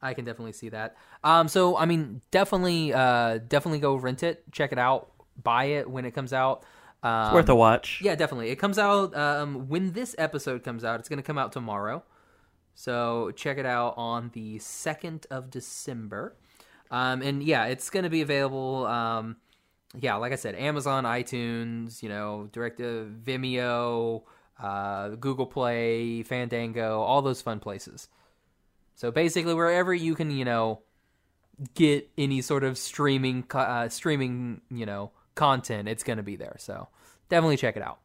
[0.00, 0.96] I can definitely see that.
[1.22, 5.12] Um, so I mean, definitely, uh, definitely go rent it, check it out,
[5.42, 6.64] buy it when it comes out.
[7.02, 8.00] Um, It's worth a watch.
[8.02, 8.48] Yeah, definitely.
[8.48, 11.00] It comes out um, when this episode comes out.
[11.00, 12.02] It's going to come out tomorrow.
[12.74, 16.34] So check it out on the 2nd of December.
[16.90, 18.86] Um, and yeah, it's going to be available.
[18.86, 19.36] Um,
[19.98, 24.22] yeah, like I said, Amazon, iTunes, you know, direct to Vimeo,
[24.62, 28.08] uh, Google Play, Fandango, all those fun places.
[28.94, 30.82] So basically, wherever you can, you know,
[31.74, 36.56] get any sort of streaming, uh, streaming, you know, content, it's going to be there.
[36.58, 36.88] So
[37.28, 38.00] definitely check it out.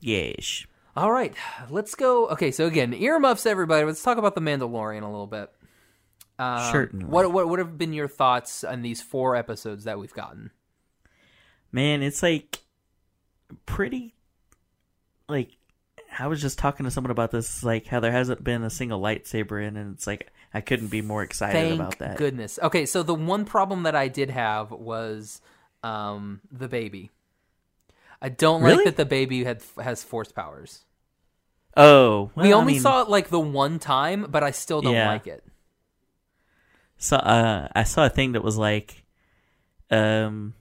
[0.00, 0.66] Yes.
[0.94, 1.34] All right,
[1.68, 2.28] let's go.
[2.28, 3.84] Okay, so again, earmuffs, everybody.
[3.84, 5.50] Let's talk about the Mandalorian a little bit.
[6.38, 7.06] Um, Certainly.
[7.06, 10.52] What what what have been your thoughts on these four episodes that we've gotten?
[11.76, 12.62] Man, it's like
[13.66, 14.14] pretty.
[15.28, 15.50] Like,
[16.18, 18.98] I was just talking to someone about this, like how there hasn't been a single
[18.98, 22.16] lightsaber in, and it's like I couldn't be more excited Thank about that.
[22.16, 22.58] goodness.
[22.62, 25.42] Okay, so the one problem that I did have was
[25.82, 27.10] um, the baby.
[28.22, 30.82] I don't like that the baby had has force powers.
[31.76, 34.80] Oh, we well, I only mean, saw it like the one time, but I still
[34.80, 35.08] don't Yeah.
[35.08, 35.44] like it.
[36.96, 39.04] So, uh, I saw a thing that was like,
[39.90, 40.54] um,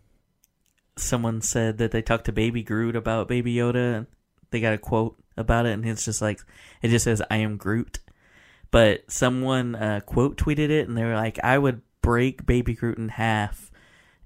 [0.98, 4.08] someone said that they talked to Baby Groot about Baby Yoda, and
[4.52, 6.40] they got a quote about it, and it's just like,
[6.82, 8.00] it just says, "I am Groot,"
[8.72, 12.98] but someone uh, quote tweeted it, and they were like, "I would break Baby Groot
[12.98, 13.72] in half."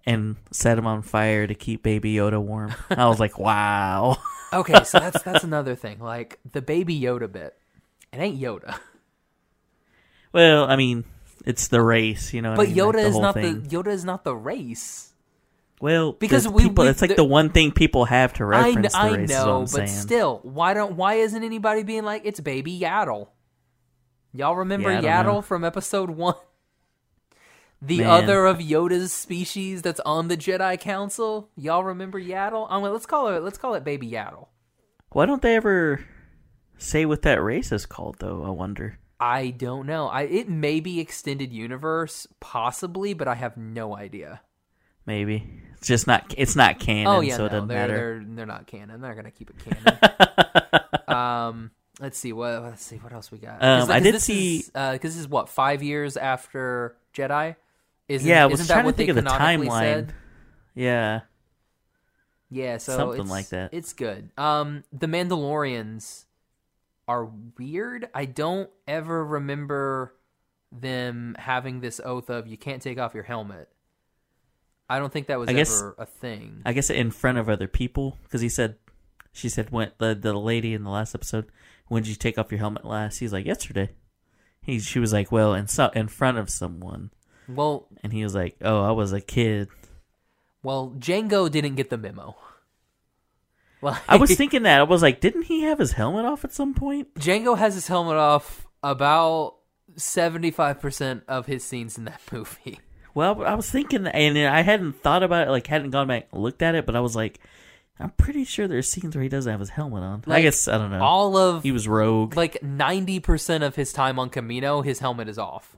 [0.05, 2.73] And set him on fire to keep Baby Yoda warm.
[2.89, 4.17] I was like, "Wow."
[4.51, 5.99] Okay, so that's that's another thing.
[5.99, 7.55] Like the baby Yoda bit,
[8.11, 8.79] it ain't Yoda.
[10.33, 11.03] well, I mean,
[11.45, 12.51] it's the race, you know.
[12.51, 12.75] what But I mean?
[12.77, 13.61] Yoda the is not thing.
[13.61, 15.08] the Yoda is not the race.
[15.81, 18.93] Well, Because we- people, we- it's like the- the one thing people have to reference
[18.93, 19.29] I race.
[19.29, 19.87] is know, but saying.
[19.87, 23.29] still, why don't why isn't anybody being like it's Baby Yaddle?
[24.33, 25.41] Y'all remember Yeah, Yaddle know.
[25.41, 26.35] from Episode One?
[27.81, 28.07] The Man.
[28.09, 31.49] other of Yoda's species that's on the Jedi Council.
[31.55, 32.67] Y'all remember Yaddle?
[32.69, 34.47] I'm like, let's call it let's call it Baby Yaddle.
[35.13, 36.03] Why don't they ever
[36.77, 38.43] say what that race is called, though?
[38.43, 38.99] I wonder.
[39.17, 40.07] I don't know.
[40.09, 44.41] I it may be extended universe, possibly, but I have no idea.
[45.09, 45.43] Maybe
[45.75, 46.35] it's just not.
[46.37, 47.95] It's not canon, oh yeah, so it no, doesn't they're matter.
[48.23, 49.01] they're they're not canon.
[49.01, 51.07] They're gonna keep it canon.
[51.07, 53.63] um, let's see what let's see what else we got.
[53.63, 57.55] Um, like, I did see- is, uh, because this is what five years after Jedi.
[58.07, 59.79] Isn't, yeah, I was isn't trying to think of the timeline.
[59.79, 60.13] said?
[60.75, 61.21] Yeah,
[62.51, 63.73] Yeah, so Something it's- like that.
[63.73, 64.29] It's good.
[64.37, 66.25] Um, the Mandalorians
[67.07, 67.25] are
[67.57, 68.09] weird.
[68.13, 70.13] I don't ever remember
[70.71, 73.69] them having this oath of you can't take off your helmet.
[74.89, 76.61] I don't think that was I guess- ever a thing.
[76.65, 78.75] I guess in front of other people because he said,
[79.31, 81.45] she said when the the lady in the last episode,
[81.87, 83.19] when did you take off your helmet last?
[83.19, 83.91] He's like yesterday.
[84.61, 87.11] He she was like, well, in so, in front of someone,
[87.47, 89.69] Well, and he was like, oh, I was a kid.
[90.63, 92.35] well, Jango didn't get the memo.
[93.81, 96.51] Like, I was thinking that I was like, didn't he have his helmet off at
[96.51, 97.13] some point?
[97.15, 99.55] Jango has his helmet off about
[99.95, 102.79] seventy-five percent of his scenes in that movie.
[103.13, 106.41] Well, I was thinking, and I hadn't thought about it, like hadn't gone back and
[106.41, 107.39] looked at it, but I was like,
[107.99, 110.23] I'm pretty sure there's scenes where he doesn't have his helmet on.
[110.27, 111.01] I guess I don't know.
[111.03, 112.37] All of he was rogue.
[112.37, 115.75] like 90% of his time on Kamino, his helmet is off.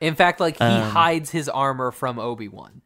[0.00, 2.82] In fact, like he Um, hides his armor from Obi-Wan.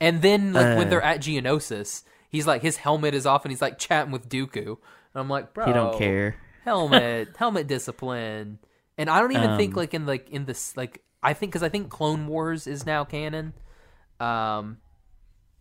[0.00, 0.90] And then like when Uh.
[0.90, 4.66] they're at Geonosis, he's like his helmet is off and he's like chatting with Dooku.
[4.66, 4.76] And
[5.14, 6.36] I'm like, bro, he don't care.
[6.64, 8.58] Helmet, helmet discipline.
[8.98, 11.62] And I don't even think Um, like in like in this like I think cuz
[11.62, 13.54] I think Clone Wars is now canon.
[14.20, 14.78] Um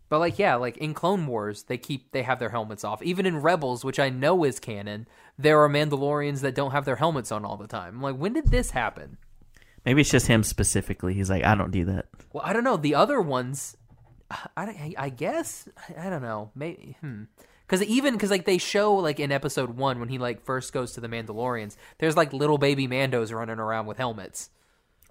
[0.09, 3.01] but like yeah, like in Clone Wars, they keep they have their helmets off.
[3.01, 6.97] Even in Rebels, which I know is canon, there are Mandalorians that don't have their
[6.97, 7.95] helmets on all the time.
[7.95, 9.17] I'm like, when did this happen?
[9.85, 11.13] Maybe it's just him specifically.
[11.13, 12.07] He's like, I don't do that.
[12.33, 12.77] Well, I don't know.
[12.77, 13.75] The other ones,
[14.55, 16.51] I, I guess I don't know.
[16.55, 17.23] Maybe hmm.
[17.65, 20.91] Because even because like they show like in episode one when he like first goes
[20.93, 24.49] to the Mandalorians, there's like little baby Mandos running around with helmets.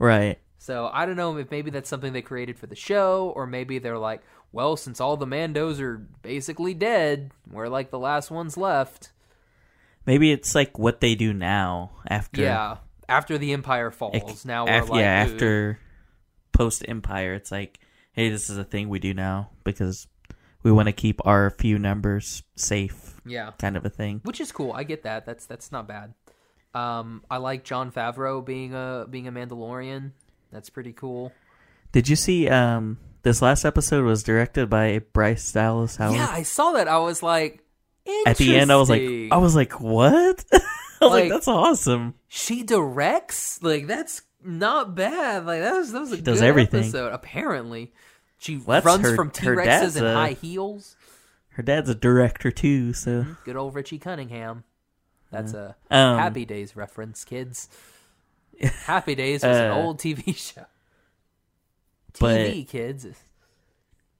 [0.01, 0.39] Right.
[0.59, 3.79] So I don't know if maybe that's something they created for the show, or maybe
[3.79, 8.57] they're like, well, since all the Mandos are basically dead, we're like the last ones
[8.57, 9.13] left.
[10.07, 12.43] Maybe it's like what they do now after.
[12.43, 15.79] Yeah, after the Empire falls, Like, now we're af- like, yeah, "Ooh." after
[16.53, 17.79] post Empire, it's like,
[18.13, 20.09] hey, this is a thing we do now because
[20.63, 24.21] we want to keep our few numbers safe, yeah, kind of a thing.
[24.25, 24.73] which is cool.
[24.73, 25.27] I get that.
[25.27, 26.15] That's that's not bad.
[26.75, 30.13] Um, I like Jon Favreau being a being a Mandalorian.
[30.53, 31.33] That's pretty cool.
[31.93, 32.49] Did you see?
[32.49, 36.17] Um, this last episode was directed by Bryce Dallas Howard.
[36.17, 36.89] Yeah, I saw that.
[36.89, 37.63] I was like,
[38.27, 39.03] At the end, I was like.
[39.33, 40.45] I was like, what?
[40.53, 40.59] I
[41.01, 42.15] was like, Like- that's awesome.
[42.29, 43.63] she directs.
[43.63, 45.47] Like that's not bad.
[45.47, 46.81] Like that was that was a She does good everything.
[46.85, 47.13] episode.
[47.13, 47.93] Apparently,
[48.39, 50.97] she Well, runs her- from T Rexes in high heels.
[51.55, 54.63] Her dad's a director too, so Good old Richie Cunningham.
[55.31, 57.69] That's a Um, Happy Days reference, kids.
[58.85, 60.67] Happy Days was an Uh, old TV show.
[62.19, 63.07] but- TV kids.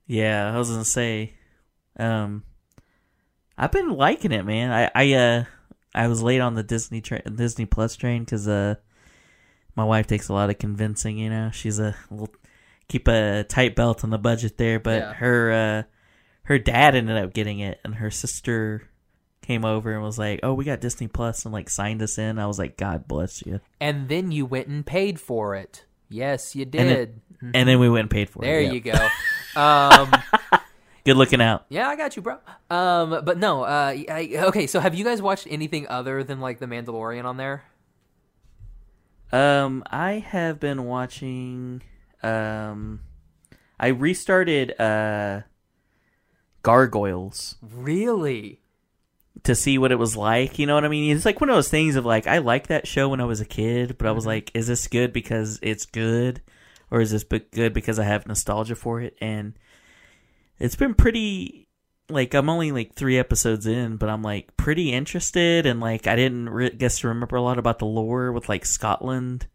[0.07, 1.35] Yeah, I was gonna say,
[1.99, 2.43] um,
[3.57, 4.73] I've been liking it, man.
[4.73, 5.45] I I uh
[5.95, 8.77] I was late on the Disney train, Disney Plus train because uh
[9.77, 11.17] my wife takes a lot of convincing.
[11.19, 12.35] You know, she's a little,
[12.89, 15.13] keep a tight belt on the budget there, but Yeah.
[15.15, 15.83] her uh
[16.45, 18.83] her dad ended up getting it, and her sister
[19.51, 22.39] came over and was like, "Oh, we got Disney Plus," and like signed us in.
[22.39, 25.85] I was like, "God bless you." And then you went and paid for it.
[26.09, 26.87] Yes, you And did.
[26.89, 27.15] it-
[27.55, 28.65] And then we went and paid for there it.
[28.67, 29.09] There you go.
[29.61, 30.13] Um,
[31.05, 31.65] Good looking out.
[31.69, 32.37] yeah, I got you, bro.
[32.69, 33.63] Um, but no.
[33.65, 34.67] Uh, I, okay.
[34.69, 37.65] So, have you guys watched anything other than like The Mandalorian on there?
[39.33, 41.83] Um, I have been watching.
[42.23, 43.01] Um,
[43.81, 45.41] I restarted uh,
[46.63, 48.61] Gargoyles Really?
[49.45, 50.59] To see what it was like.
[50.59, 51.15] You know what I mean?
[51.17, 53.41] It's like one of those things of like I liked that show when I was
[53.41, 54.31] a kid, but I was mm-hmm.
[54.31, 56.43] like, is this good because it's good,
[56.91, 59.17] or is this good because I have nostalgia for it?
[59.21, 59.55] And
[60.59, 61.69] it's been pretty.
[62.09, 66.17] Like I'm only like three episodes in, but I'm like pretty interested, and like I
[66.17, 69.47] didn't re- guess to remember a lot about the lore with like Scotland,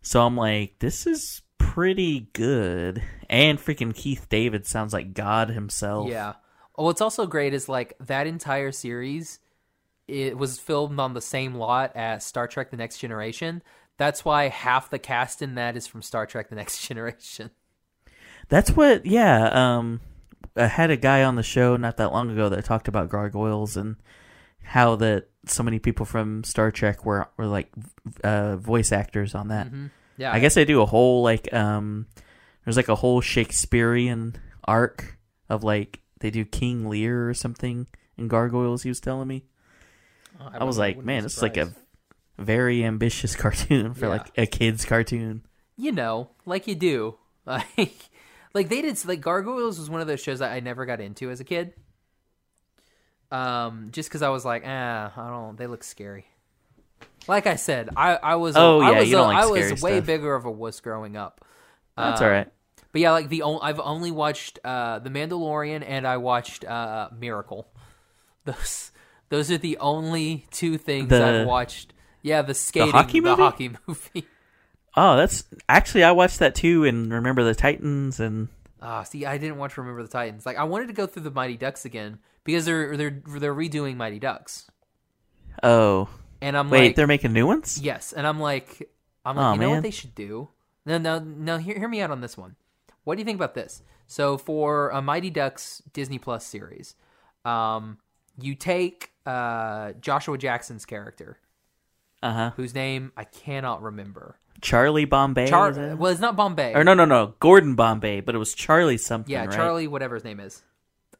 [0.00, 3.02] so I'm like, this is pretty good.
[3.30, 6.08] And freaking Keith David sounds like God himself.
[6.08, 6.34] Yeah.
[6.82, 9.38] What's also great is like that entire series.
[10.08, 13.62] It was filmed on the same lot as Star Trek: The Next Generation.
[13.98, 17.50] That's why half the cast in that is from Star Trek: The Next Generation.
[18.48, 19.76] That's what, yeah.
[19.76, 20.00] Um,
[20.56, 23.76] I had a guy on the show not that long ago that talked about gargoyles
[23.76, 23.96] and
[24.62, 27.70] how that so many people from Star Trek were were like
[28.22, 29.68] uh, voice actors on that.
[29.68, 32.06] hmm Yeah, I guess they do a whole like um,
[32.64, 35.16] there's like a whole Shakespearean arc
[35.48, 38.82] of like they do King Lear or something in gargoyles.
[38.84, 39.44] He was telling me.
[40.40, 41.72] Oh, I, was like, man, it's like a
[42.38, 44.12] very ambitious cartoon for Yeah.
[44.12, 45.44] like a kids cartoon.
[45.76, 47.18] you know, like you do.
[47.44, 48.08] Like,
[48.54, 49.04] like they did.
[49.04, 51.72] Like Gargoyles was one of those shows that I never got into as a kid.
[53.30, 55.56] Um, just because I was like, ah, I don't.
[55.56, 56.26] They look scary.
[57.26, 58.56] Like I said, I I was.
[58.56, 60.06] Oh, I yeah, was, you don't a- like I was way stuff.
[60.06, 61.44] bigger of a wuss growing up.
[61.96, 62.48] That's Uh, all right.
[62.92, 67.08] But yeah, like the only I've only watched uh, the Mandalorian and I watched uh,
[67.18, 67.66] Miracle.
[68.44, 68.90] Those
[69.28, 71.92] those are the only two things The- I've watched.
[72.22, 73.42] Yeah, the skating, hockey the movie?
[73.42, 74.26] hockey movie.
[74.96, 78.48] Oh, that's actually I watched that too and remember the Titans and
[78.84, 80.44] Ah, see, I didn't watch Remember the Titans.
[80.44, 83.96] Like, I wanted to go through the Mighty Ducks again because they're they're they're redoing
[83.96, 84.68] Mighty Ducks,
[85.62, 86.08] oh
[86.40, 87.78] and I'm wait, like, they're making new ones.
[87.80, 88.90] yes, and I'm like,
[89.24, 89.76] I'm like, Aw, you know man.
[89.76, 90.48] what they should do?
[90.84, 91.58] No, no, no.
[91.58, 92.56] Hear, hear me out on this one.
[93.04, 93.82] What do you think about this?
[94.06, 96.94] So for a Mighty Ducks Disney Plus series,
[97.44, 97.98] um,
[98.40, 101.38] you take uh, Joshua Jackson's character,
[102.22, 102.50] Uh huh.
[102.56, 104.36] whose name I cannot remember.
[104.60, 105.48] Charlie Bombay.
[105.48, 105.98] Char- it?
[105.98, 106.74] well, it's not Bombay.
[106.74, 109.32] or no, no, no, Gordon Bombay, but it was Charlie something.
[109.32, 109.52] Yeah, right?
[109.52, 110.62] Charlie, whatever his name is.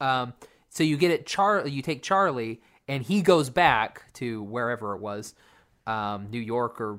[0.01, 0.33] Um,
[0.69, 1.27] so you get it.
[1.27, 5.35] Char, you take Charlie, and he goes back to wherever it was,
[5.87, 6.99] um, New York or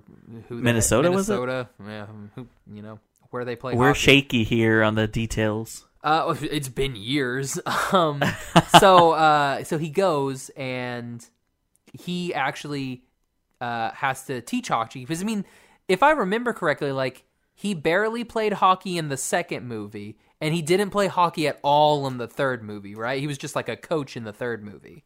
[0.49, 0.57] who?
[0.57, 1.33] the- Minnesota, was it?
[1.33, 1.69] Minnesota.
[1.85, 2.05] Yeah,
[2.35, 2.47] who?
[2.73, 2.99] You know
[3.33, 3.73] where they play.
[3.73, 3.99] We're hockey.
[3.99, 5.85] shaky here on the details.
[6.03, 7.59] Uh, it's been years.
[7.91, 8.23] Um,
[8.79, 11.23] so uh, so he goes and
[11.91, 13.03] he actually
[13.61, 15.45] uh, has to teach hockey because I mean,
[15.87, 17.23] if I remember correctly, like
[17.53, 22.07] he barely played hockey in the second movie, and he didn't play hockey at all
[22.07, 22.95] in the third movie.
[22.95, 23.19] Right?
[23.19, 25.03] He was just like a coach in the third movie.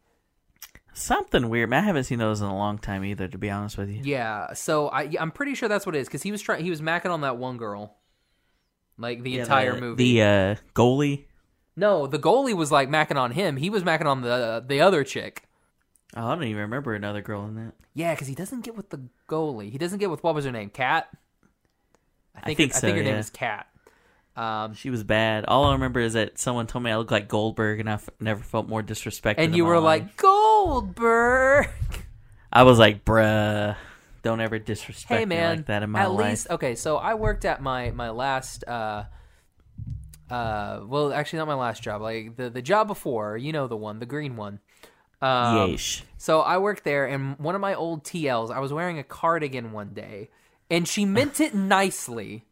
[0.94, 1.70] Something weird.
[1.70, 4.02] Man, I haven't seen those in a long time either, to be honest with you.
[4.04, 4.54] Yeah.
[4.54, 6.64] So I I'm pretty sure that's what it is because he was trying.
[6.64, 7.98] He was macking on that one girl,
[8.98, 10.14] like the Yeah, entire the, movie.
[10.20, 11.26] The uh, goalie.
[11.76, 13.58] No, the goalie was like macking on him.
[13.58, 15.44] He was macking on the the other chick.
[16.16, 17.74] Oh, I don't even remember another girl in that.
[17.94, 19.72] Yeah, because he doesn't get with the goalie.
[19.72, 20.70] He doesn't get with what was her name?
[20.70, 21.08] Cat.
[22.36, 22.58] I think.
[22.58, 23.20] think I so, think her name yeah.
[23.20, 23.68] is Cat.
[24.36, 25.46] Um, She was bad.
[25.46, 28.10] All I remember is that someone told me I looked like Goldberg, and I f-
[28.20, 29.36] never felt more disrespected.
[29.40, 30.02] and you were life.
[30.04, 31.70] like Goldberg.
[32.54, 33.76] I was like, bruh,
[34.22, 36.06] don't ever disrespect hey me man, like that in my life.
[36.06, 36.30] at life.
[36.32, 36.76] least okay.
[36.76, 38.64] So I worked at my my last.
[38.68, 39.06] uh
[40.30, 43.78] uh well actually not my last job like the the job before you know the
[43.78, 44.60] one the green one
[45.22, 46.04] um, Yeesh.
[46.18, 49.72] So I worked there, and one of my old TLs, I was wearing a cardigan
[49.72, 50.30] one day,
[50.70, 52.46] and she meant it nicely,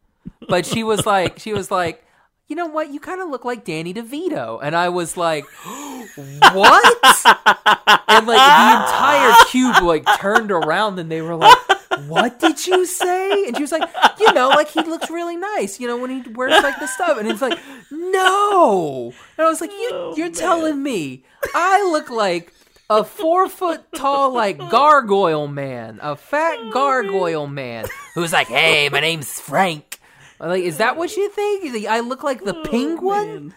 [0.48, 2.04] but she was like, she was like,
[2.48, 2.92] you know what?
[2.92, 6.96] You kind of look like Danny DeVito, and I was like, what?
[8.08, 11.58] and like the entire cube like turned around, and they were like.
[12.08, 13.46] What did you say?
[13.46, 13.88] And she was like,
[14.20, 17.18] you know, like he looks really nice, you know, when he wears like the stuff.
[17.18, 17.58] And it's like,
[17.90, 19.12] no.
[19.38, 21.24] And I was like, you, Oh, you're telling me
[21.54, 22.52] I look like
[22.88, 28.88] a four foot tall like gargoyle man, a fat oh, gargoyle man who's like, "Hey,
[28.90, 29.95] my name's Frank."
[30.40, 31.86] I'm like, is that what you think?
[31.86, 33.54] I look like the oh, penguin,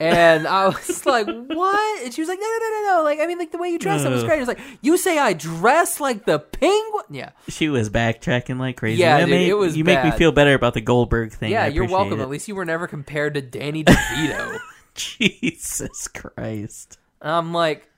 [0.00, 3.20] and I was like, "What?" And she was like, "No, no, no, no, no." Like,
[3.20, 4.28] I mean, like the way you dress, that was Ugh.
[4.28, 4.38] great.
[4.40, 7.04] It's like, you say I dress like the penguin?
[7.10, 9.00] Yeah, She was backtracking like crazy.
[9.00, 11.50] Yeah, dude, made- it was You make me feel better about the Goldberg thing.
[11.52, 11.64] yeah.
[11.64, 12.20] I You're appreciate welcome.
[12.20, 12.22] it.
[12.22, 14.58] At least you were never compared to Danny DeVito.
[14.94, 16.98] Jesus Christ.
[17.20, 17.88] I'm like,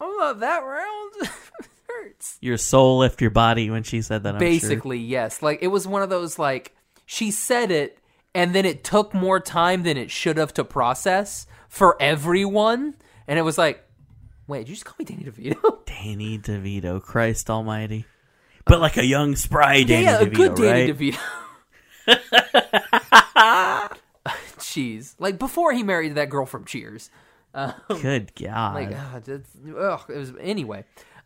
[0.00, 1.30] I'm not that round.
[1.88, 2.38] hurts.
[2.40, 4.34] Your soul left your body when she said that.
[4.34, 4.48] I'm sure.
[4.48, 5.42] Basically, yes.
[5.42, 6.74] Like it was one of those like
[7.10, 7.98] she said it
[8.36, 12.94] and then it took more time than it should have to process for everyone.
[13.26, 13.84] And it was like,
[14.46, 15.84] wait, did you just call me Danny DeVito?
[15.86, 18.04] Danny DeVito, Christ Almighty.
[18.64, 21.16] But like a young, spry Danny yeah, a DeVito, good Danny right?
[22.06, 23.98] DeVito.
[24.58, 25.16] Jeez.
[25.18, 27.10] Like before he married that girl from Cheers.
[27.88, 28.74] Good God.
[28.76, 28.96] Like,
[29.76, 30.84] ugh, it was anyway.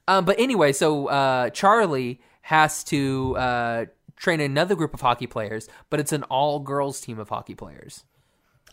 [0.09, 3.85] Um, but anyway, so uh, Charlie has to uh,
[4.25, 8.05] train another group of hockey players, but it's an all girls team of hockey players.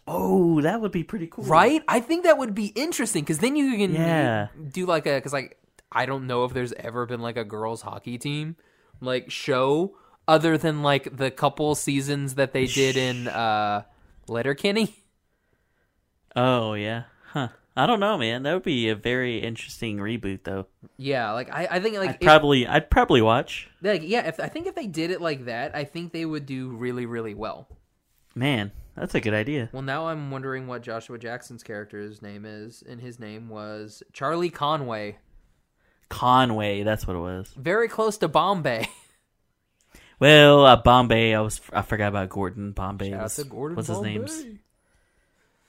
[0.08, 1.44] oh, that would be pretty cool.
[1.46, 1.84] Right?
[1.88, 4.48] I think that would be interesting because then you can Yeah.
[4.72, 5.58] do like a because like
[5.92, 8.56] I don't know if there's ever been like a girls hockey team
[9.00, 9.96] like show
[10.28, 13.84] other than like the couple seasons that they did in uh
[14.28, 14.96] Letterkenny.
[16.36, 17.04] Oh, yeah.
[17.34, 17.50] Huh.
[17.76, 18.44] I don't know, man.
[18.44, 20.68] That would be a very interesting reboot, though.
[20.98, 23.70] Yeah, like I, I think like I'd if- probably, I'd probably watch.
[23.82, 26.46] like yeah, if I think if they did it like that, I think they would
[26.46, 27.68] do really really well.
[28.36, 29.70] Man, that's a good idea.
[29.72, 34.50] Well, now I'm wondering what Joshua Jackson's character's name is, and his name was Charlie
[34.50, 35.18] Conway.
[36.10, 37.54] Conway, that's what it was.
[37.58, 38.88] Very close to Bombay.
[40.20, 43.10] Well, uh, Bombay, I was, I forgot about Gordon Bombay.
[43.10, 44.18] Shout was- Gordon What's his Bombay.
[44.20, 44.46] name's?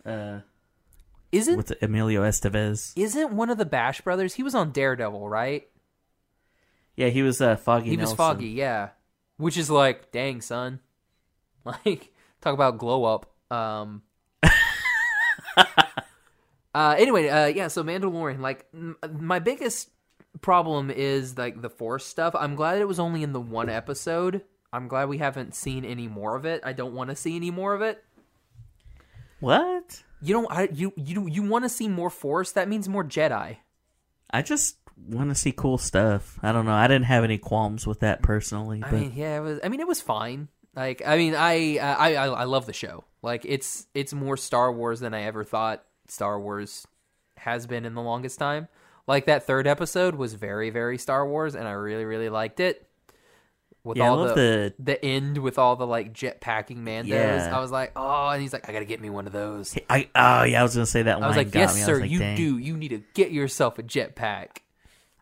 [0.05, 0.40] Uh,
[1.33, 2.93] Isn't it, Emilio Estevez?
[2.95, 4.35] isn't one of the Bash brothers?
[4.35, 5.66] He was on Daredevil, right?
[6.95, 7.91] Yeah, he was uh, Foggy.
[7.91, 8.91] He was Foggy, yeah.
[9.39, 10.80] Which is like, dang son,
[11.64, 12.12] like
[12.43, 13.33] talk about glow up.
[13.51, 14.03] Um.
[16.74, 16.95] uh.
[16.99, 17.47] Anyway, uh.
[17.47, 17.68] Yeah.
[17.68, 19.89] So Mandalorian, like, m- my biggest
[20.43, 22.35] problem is like the Force stuff.
[22.37, 24.43] I'm glad it was only in the one episode.
[24.70, 26.62] I'm glad we haven't seen any more of it.
[26.64, 28.03] I don't want to see any more of it.
[29.43, 30.03] What?
[30.22, 30.51] You don't.
[30.51, 32.53] I, you you you want to see more Force?
[32.53, 33.57] That means more Jedi.
[34.30, 36.38] I just want to see cool stuff.
[36.43, 36.72] I don't know.
[36.72, 39.61] I didn't have any qualms with that personally, I but mean, yeah, it was.
[39.62, 40.49] I mean, it was fine.
[40.74, 43.05] Like, I mean, I, I, I, I love the show.
[43.20, 46.86] Like, it's, it's more Star Wars than I ever thought Star Wars
[47.36, 48.68] has been in the longest time.
[49.07, 52.86] Like that third episode was very, very Star Wars, and I really, really liked it.
[53.85, 56.78] With Yeah, I all love the, the- the end with all the like jet packing
[56.85, 57.51] Mandos, Yeah.
[57.53, 59.76] I was like, oh, and he's like, I gotta get me one of those.
[59.91, 61.24] I oh yeah, I was gonna say that line.
[61.24, 61.80] I was like, yes, me.
[61.83, 62.37] Sir, like, you dang.
[62.37, 62.59] do.
[62.59, 64.59] You need to get yourself a jetpack.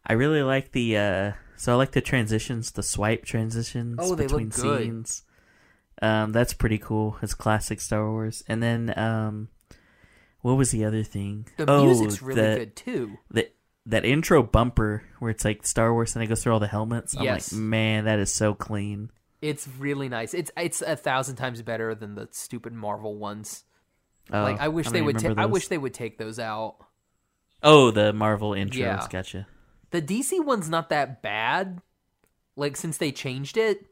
[0.06, 4.50] I really like the uh so I like the transitions, the swipe transitions Oh, between
[4.50, 5.22] scenes.
[6.02, 7.16] Um that's pretty cool.
[7.22, 8.42] It's classic Star Wars.
[8.46, 9.48] And then um
[10.42, 11.46] what was the other thing?
[11.56, 13.18] The oh, music's really the, good too.
[13.30, 13.48] The
[13.86, 17.16] that intro bumper where it's like Star Wars and it goes through all the helmets.
[17.16, 17.52] I'm Yes.
[17.52, 19.10] like, man, that is so clean.
[19.42, 20.34] It's really nice.
[20.34, 23.64] It's it's a thousand times better than the stupid Marvel ones.
[24.32, 25.18] Oh, like I wish don't they would.
[25.18, 26.76] Ta- I wish they would take those out.
[27.62, 28.74] Oh, the Marvel intros.
[28.74, 29.06] Yeah.
[29.10, 29.46] Gotcha.
[29.90, 31.80] The DC one's not that bad.
[32.54, 33.86] Like since they changed it,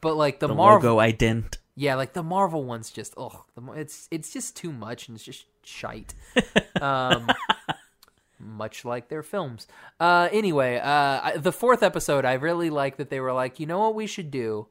[0.00, 1.56] but like the, The Marvel, logo ident.
[1.74, 5.46] yeah, like the Marvel one's just oh, it's it's just too much and it's just
[5.64, 6.14] shite.
[6.80, 7.28] um,
[8.38, 9.66] much like their films.
[9.98, 13.66] Uh, anyway, uh, I, the fourth episode, I really like that they were like, you
[13.66, 14.68] know what we should do?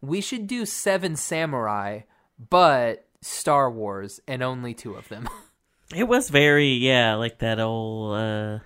[0.00, 2.00] We should do Seven Samurai,
[2.38, 5.28] but Star Wars and only two of them.
[5.94, 8.58] It was very yeah, like that old uh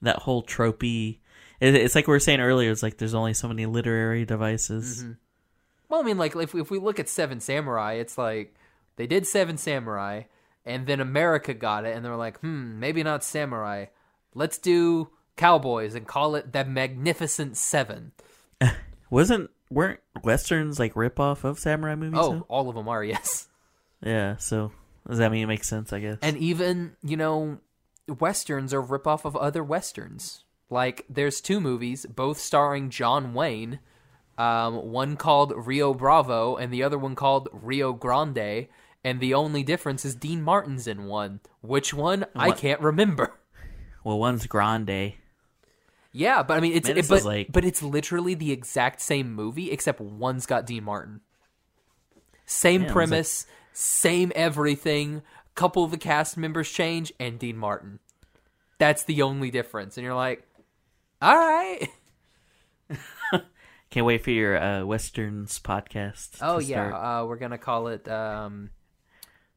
[0.00, 1.18] that whole tropey.
[1.60, 2.70] It, it's like we were saying earlier.
[2.70, 5.02] It's like there's only so many literary devices.
[5.02, 5.12] Mm-hmm.
[5.88, 8.54] well, I mean, like if if we look at Seven Samurai, it's like
[8.96, 10.22] they did Seven Samurai,
[10.64, 13.86] and then America got it, and they're like, hmm, maybe not samurai.
[14.34, 18.12] Let's do cowboys and call it the Magnificent Seven.
[19.10, 22.18] Wasn't weren't westerns like rip off of samurai movies?
[22.20, 22.46] Oh, though?
[22.48, 23.48] all of them are yes.
[24.02, 24.36] yeah.
[24.36, 24.72] So
[25.08, 25.92] does that mean it makes sense?
[25.92, 26.18] I guess.
[26.22, 27.58] And even, you know,
[28.20, 30.44] westerns are ripoff of other westerns.
[30.70, 33.80] Like there's two movies, both starring John Wayne.
[34.38, 38.68] Um, one called Rio Bravo and the other one called Rio Grande.
[39.04, 41.40] And the only difference is Dean Martin's in one.
[41.60, 42.24] Which one?
[42.36, 43.32] I can't remember.
[44.04, 45.14] well, one's Grande.
[46.12, 49.70] Yeah, but I mean, it's it, but, like- but it's literally the exact same movie,
[49.70, 51.20] except one's got Dean Martin.
[52.44, 55.22] Same was premise, same everything.
[55.54, 57.98] Couple of the cast members change, and Dean Martin.
[58.78, 60.46] That's the only difference, and you're like,
[61.20, 61.88] all right.
[63.90, 66.38] Can't wait for your uh, westerns podcast.
[66.40, 68.70] Oh yeah, uh, we're gonna call it um,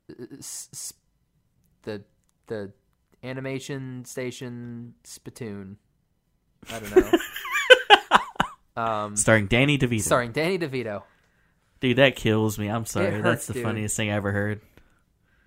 [0.08, 2.04] the
[2.48, 2.72] the
[3.24, 5.78] animation station spittoon.
[6.72, 7.12] I don't know.
[8.82, 10.02] um, starring Danny DeVito.
[10.02, 11.04] starring Danny DeVito.
[11.80, 12.68] dude, that kills me.
[12.68, 13.12] I'm sorry.
[13.12, 13.64] hurts, That's the dude.
[13.64, 14.62] funniest thing I ever heard.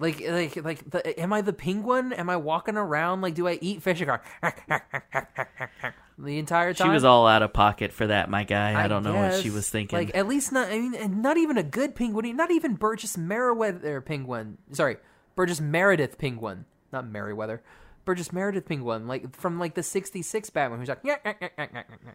[0.01, 2.13] Like, like, like, the, am I the penguin?
[2.13, 3.21] Am I walking around?
[3.21, 4.19] Like, do I eat fish and go
[6.19, 6.89] the entire time?
[6.89, 8.83] She was all out of pocket for that, my guy.
[8.83, 9.99] I, don't know what she was thinking.
[9.99, 10.69] Like, at least not.
[10.69, 12.37] I mean, not even a good penguin.
[12.37, 14.59] Not even Burgess Merriweather penguin.
[14.73, 14.97] Sorry,
[15.37, 16.65] Burgess Meredith penguin.
[16.93, 17.63] Not Merriweather.
[18.05, 19.07] Burgess Meredith penguin.
[19.07, 22.11] Like from like the '66 Batman, who's like, yeah, yeah, yeah, yeah, yeah.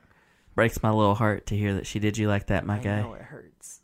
[0.56, 3.02] Breaks my little heart to hear that she did you like that, my I guy.
[3.02, 3.82] know it hurts.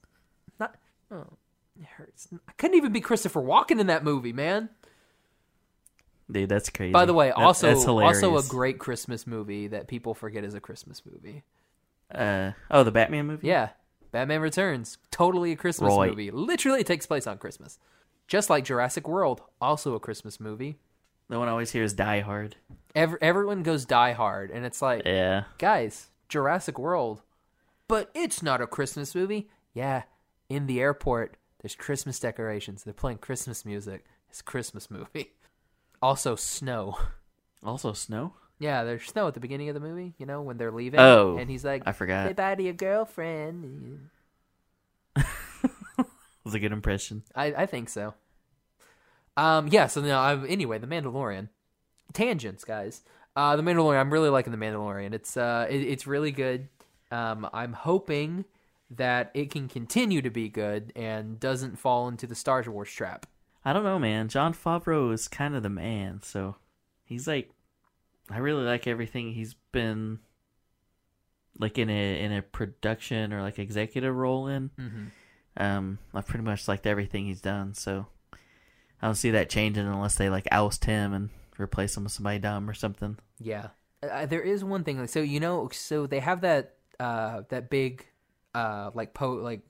[0.59, 0.75] Not.
[1.11, 1.37] Oh,
[1.79, 2.27] it hurts.
[2.47, 4.69] I couldn't even be Christopher Walken in that movie, man.
[6.31, 6.91] Dude, that's crazy.
[6.91, 10.59] By the way, That- also also a great Christmas movie that people forget is a
[10.61, 11.43] Christmas movie.
[12.13, 13.47] Uh, oh, the Batman movie.
[13.47, 13.69] Yeah,
[14.11, 16.09] Batman Returns, totally a Christmas Roy.
[16.09, 16.31] movie.
[16.31, 17.79] Literally, takes place on Christmas,
[18.27, 20.77] just like Jurassic World, also a Christmas movie.
[21.29, 22.55] The one I always hear is Die Hard.
[22.95, 25.43] Every, everyone goes Die Hard, and it's like, Yeah.
[25.59, 27.21] guys, Jurassic World,
[27.87, 29.49] but it's not a Christmas movie.
[29.73, 30.03] Yeah,
[30.49, 32.83] in the airport, there's Christmas decorations.
[32.83, 34.05] They're playing Christmas music.
[34.29, 35.33] It's a Christmas movie.
[36.01, 36.97] Also, snow.
[37.63, 38.33] Also, Snow.
[38.59, 40.99] Yeah, there's snow at the beginning of the movie, you know, when they're leaving.
[40.99, 42.27] Oh, and he's like, I forgot.
[42.27, 44.09] Say bye to your girlfriend.
[46.49, 47.23] was a good impression.
[47.35, 48.13] I, I think so.
[49.37, 51.49] Um, yeah, so now, i anyway, The Mandalorian.
[52.11, 53.01] Tangents, guys.
[53.35, 55.13] Uh, The Mandalorian, I'm really liking The Mandalorian.
[55.13, 56.67] It's, uh, it, it's really good.
[57.11, 58.45] Um, I'm hoping
[58.91, 63.25] that it can continue to be good and doesn't fall into the Star Wars trap.
[63.63, 64.29] I don't know, man.
[64.29, 66.55] Jon Favreau is kind of the man, so
[67.03, 67.51] he's like,
[68.29, 70.19] I really like everything he's been
[71.57, 74.69] like in a in a production or like executive role in.
[74.79, 75.05] Mm-hmm.
[75.57, 78.07] Um, I've pretty much liked everything he's done, so
[79.01, 82.39] I don't see that changing unless they like oust him and replace him with somebody
[82.39, 83.17] dumb or something.
[83.39, 83.67] Yeah,
[84.01, 84.99] uh, there is one thing.
[84.99, 88.05] Like, so you know, so they have that uh that big
[88.55, 89.61] uh like po like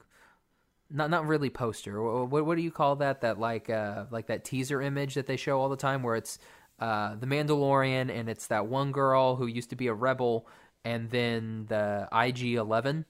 [0.92, 2.02] not not really poster.
[2.02, 3.22] What, what do you call that?
[3.22, 6.40] That like uh like that teaser image that they show all the time, where it's
[6.80, 10.48] uh the Mandalorian and it's that one girl who used to be a rebel,
[10.84, 13.06] and then the IG Eleven.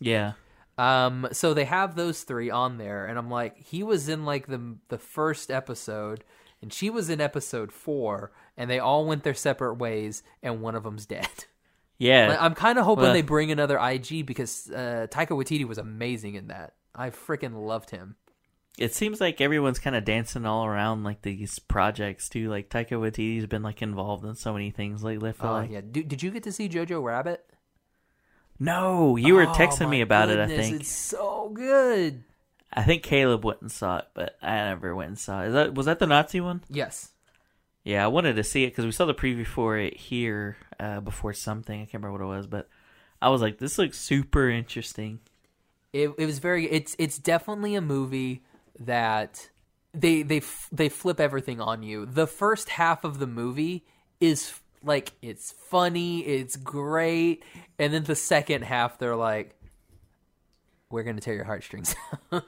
[0.00, 0.32] Yeah,
[0.78, 4.46] Um, so they have those three on there, and I'm like, he was in like
[4.48, 6.24] the the first episode,
[6.60, 10.74] and she was in episode four, and they all went their separate ways, and one
[10.74, 11.28] of them's dead.
[12.02, 12.28] yeah.
[12.28, 15.78] Like, I'm kind of hoping Well- they bring another IG because uh, Taika Waititi was
[15.78, 16.74] amazing in that.
[16.94, 18.16] I freaking loved him.
[18.78, 22.50] it seems like everyone's kind of dancing all around like these projects too.
[22.50, 25.32] Like Taika Waititi's been like involved in so many things lately.
[25.40, 25.70] Oh like.
[25.70, 27.44] yeah, did, did you get to see Jojo Rabbit?
[28.58, 30.38] No, you were Oh, texting me about it.
[30.38, 30.80] I think.
[30.80, 32.24] it's so good.
[32.72, 35.48] I think Caleb went and saw it, but I never went and saw it.
[35.48, 36.62] Is that was that the Nazi one?
[36.68, 37.11] Yes.
[37.84, 41.00] Yeah, I wanted to see it because we saw the preview for it here uh,
[41.00, 41.80] before something.
[41.80, 42.68] I can't remember what it was, but
[43.20, 45.20] I was like, "This looks super interesting."
[45.92, 48.42] it, it was very it's it's definitely a movie
[48.78, 49.50] that
[49.92, 53.84] they they f- they flip everything on you the first half of the movie
[54.20, 54.52] is
[54.82, 57.44] like it's funny it's great
[57.78, 59.54] and then the second half they're like
[60.90, 61.94] we're gonna tear your heartstrings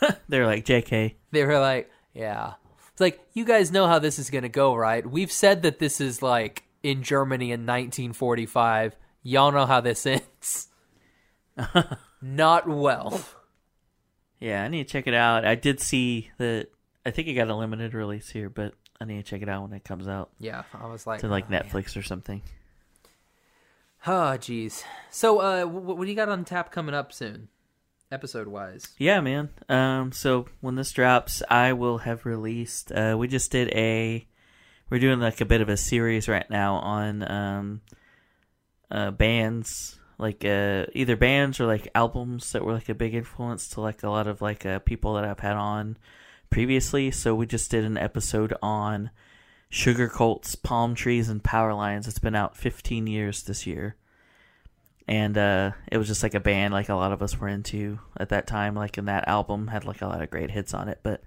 [0.28, 2.54] They're like, "JK." they were like yeah
[3.00, 6.00] it's like you guys know how this is gonna go right we've said that this
[6.00, 10.68] is like in germany in 1945 y'all know how this ends
[12.22, 13.20] not well
[14.40, 15.44] Yeah, I need to check it out.
[15.44, 16.68] I did see that.
[17.04, 19.62] I think it got a limited release here, but I need to check it out
[19.62, 21.62] when it comes out Yeah, I was like to like oh, man.
[21.62, 22.42] Netflix or something.
[24.06, 24.82] Oh, jeez.
[25.10, 27.48] So, uh, what do you got on tap coming up soon,
[28.10, 28.88] episode wise?
[28.98, 29.50] Yeah, man.
[29.68, 32.92] Um, so when this drops, I will have released.
[32.92, 34.26] Uh, we just did a.
[34.88, 37.80] We're doing like a bit of a series right now on um,
[38.90, 43.68] uh, bands, like uh, either bands or like albums that were like a big influence
[43.70, 45.96] to like a lot of like uh, people that I've had on
[46.50, 47.12] previously.
[47.12, 49.10] So we just did an episode on
[49.68, 52.08] Sugarcult's, Palm Trees, and Power Lines.
[52.08, 53.96] It's been out 15 years this year
[55.10, 57.98] and uh, it was just like a band like a lot of us were into
[58.16, 58.74] at that time.
[58.76, 61.00] Like, in that album had like a lot of great hits on it.
[61.02, 61.20] But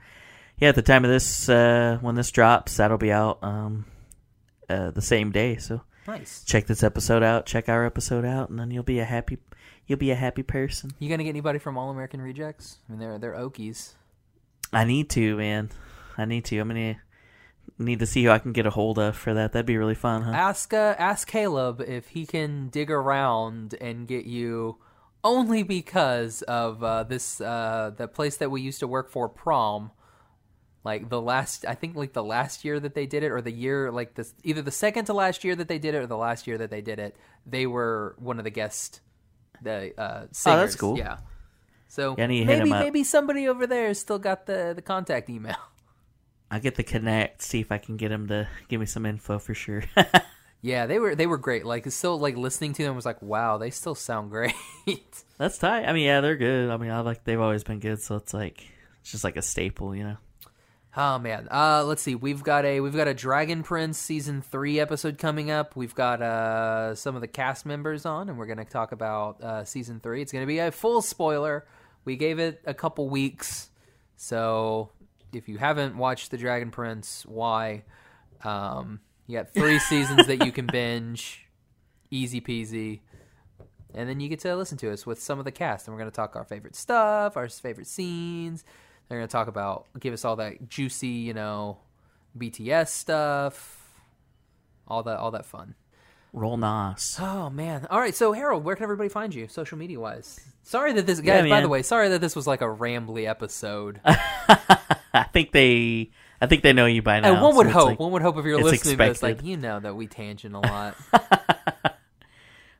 [0.57, 3.85] yeah, at the time of this, uh, when this drops, that'll be out um,
[4.69, 5.57] uh, the same day.
[5.57, 6.43] So Nice.
[6.45, 9.37] check this episode out, check our episode out, and then you'll be a happy,
[9.85, 10.91] you'll be a happy person.
[10.99, 12.77] You gonna get anybody from All American Rejects?
[12.87, 13.93] I mean, they're they're Okies.
[14.71, 15.69] I need to, man.
[16.17, 16.57] I need to.
[16.59, 16.95] I'm gonna
[17.77, 19.53] need to see who I can get a hold of for that.
[19.53, 20.31] That'd be really fun, huh?
[20.31, 24.77] Ask uh, ask Caleb if he can dig around and get you
[25.23, 29.91] only because of uh, this uh, the place that we used to work for prom.
[30.83, 33.53] Like the last, I think like the last year that they did it, or the
[33.53, 36.17] year like this, either the second to last year that they did it, or the
[36.17, 37.15] last year that they did it.
[37.45, 38.99] They were one of the guest,
[39.61, 40.45] the uh, singers.
[40.45, 40.97] Oh, that's cool.
[40.97, 41.17] Yeah.
[41.87, 44.81] So Yeah, I need to hit maybe maybe somebody over there still got the the
[44.81, 45.55] contact email.
[46.53, 49.39] I'll get the connect, see if I can get him to give me some info
[49.39, 49.83] for sure.
[50.65, 51.65] Yeah, they were they were great.
[51.65, 54.53] Like still like listening to them was like, wow, they still sound great.
[55.37, 55.83] That's tight.
[55.85, 56.69] I mean, yeah, they're good.
[56.69, 58.65] I mean, I like they've always been good, so it's like
[59.01, 60.17] it's just like a staple, you know.
[60.95, 61.49] oh man.
[61.51, 62.15] Uh let's see.
[62.15, 65.75] We've got a we've got a Dragon Prince season 3 episode coming up.
[65.75, 69.41] We've got uh some of the cast members on and we're going to talk about
[69.43, 70.21] uh season 3.
[70.21, 71.65] It's going to be a full spoiler.
[72.05, 73.69] We gave it a couple weeks.
[74.15, 74.91] So,
[75.35, 77.83] if you haven't watched The Dragon Prince, why
[78.43, 81.45] um you got 3 seasons that you can binge.
[82.11, 82.99] Easy peasy.
[83.95, 85.99] And then you get to listen to us with some of the cast, and we're
[85.99, 88.63] going to talk our favorite stuff, our favorite scenes.
[89.07, 91.77] They're going to talk about, give us all that juicy, you know,
[92.37, 93.87] BTS stuff,
[94.87, 95.75] all that, all that fun.
[96.33, 97.17] Roll Nas.
[97.21, 97.85] Oh man!
[97.91, 100.39] All right, so Harold, where can everybody find you, social media wise?
[100.63, 101.49] Sorry that this, Yeah, guys.
[101.49, 104.01] by the way, sorry that this was like a rambly episode.
[105.21, 106.11] I think they,
[106.41, 107.33] I think they know you by now.
[107.33, 109.43] and one would so hope, like- one would hope if you're listening to this, like
[109.43, 110.95] you know that we tangent a lot.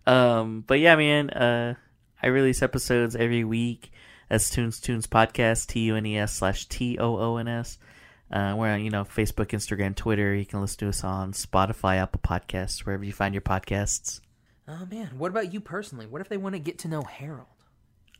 [0.06, 1.30] um, but yeah, man.
[1.30, 1.76] Uh,
[2.22, 3.92] I release episodes every week.
[4.30, 5.68] That's Tunes Toons Podcast.
[5.68, 7.78] T U N E S slash T O O N S.
[8.32, 10.34] Uh, we're on you know Facebook, Instagram, Twitter.
[10.34, 14.22] You can listen to us on Spotify, Apple Podcasts, wherever you find your podcasts.
[14.68, 16.08] oh man, what about you personally?
[16.08, 17.48] What if they want to get to know Harold?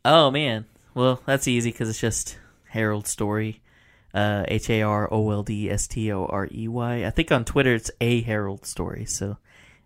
[0.06, 2.38] Oh man, well that's easy because it's just
[2.70, 3.62] Harold Storey,
[4.14, 7.06] H A R O L D S T O R E Y.
[7.06, 9.38] I think on Twitter it's a Harold Storey, so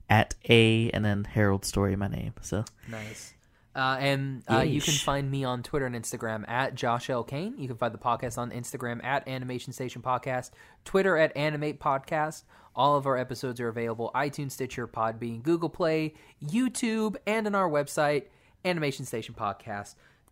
[0.09, 2.33] at a and then Harold Storey, my name.
[2.41, 3.33] So Nice.
[3.75, 7.23] Uh, and uh, you can find me on Twitter and Instagram at Josh L.
[7.23, 7.53] Kane.
[7.59, 10.49] You can find the podcast on Instagram at Animation Station Podcast,
[10.83, 12.43] Twitter at Animate Podcast.
[12.75, 17.69] All of our episodes are available iTunes, Stitcher, Podbean, Google Play, YouTube, and on our
[17.69, 18.23] website,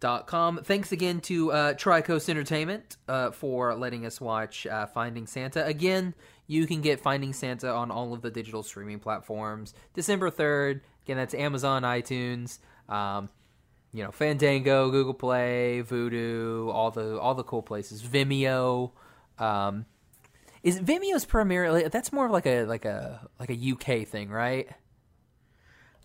[0.05, 0.63] animationstationpodcast.com.
[0.63, 5.65] Thanks again to uh, Tricoast Entertainment uh, for letting us watch uh, Finding Santa.
[5.65, 6.13] Again,
[6.47, 9.73] you can get Finding Santa on all of the digital streaming platforms.
[9.93, 10.81] December 3rd.
[11.05, 13.29] Again, that's Amazon, iTunes, um,
[13.93, 18.01] you know, Fandango, Google Play, Vudu, all the all the cool places.
[18.01, 18.91] Vimeo.
[19.37, 19.85] Um,
[20.63, 24.67] is Vimeo's primarily that's more of like a like a like a UK thing, right?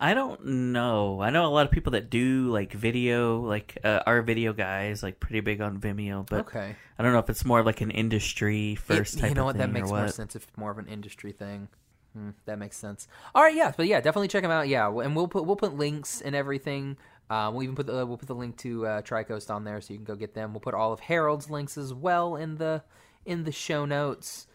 [0.03, 0.43] I don't
[0.73, 1.21] know.
[1.21, 5.03] I know a lot of people that do like video, like uh, our video guys,
[5.03, 6.75] like pretty big on Vimeo, but Okay.
[6.99, 9.59] I don't know if it's more like an industry first It- type you know what?
[9.59, 10.15] That makes or more what.
[10.15, 11.69] sense if it's more of an industry thing.
[12.15, 13.07] Hmm, that makes sense.
[13.35, 14.67] All right, yeah, but yeah, definitely check them out.
[14.69, 16.97] Yeah, and we'll put we'll put links and everything.
[17.29, 19.93] Uh, we'll even put the we'll put the link to uh, Tricoast on there, so
[19.93, 20.53] you can go get them.
[20.53, 22.83] We'll put all of Harold's links as well in the
[23.27, 24.47] in the show notes.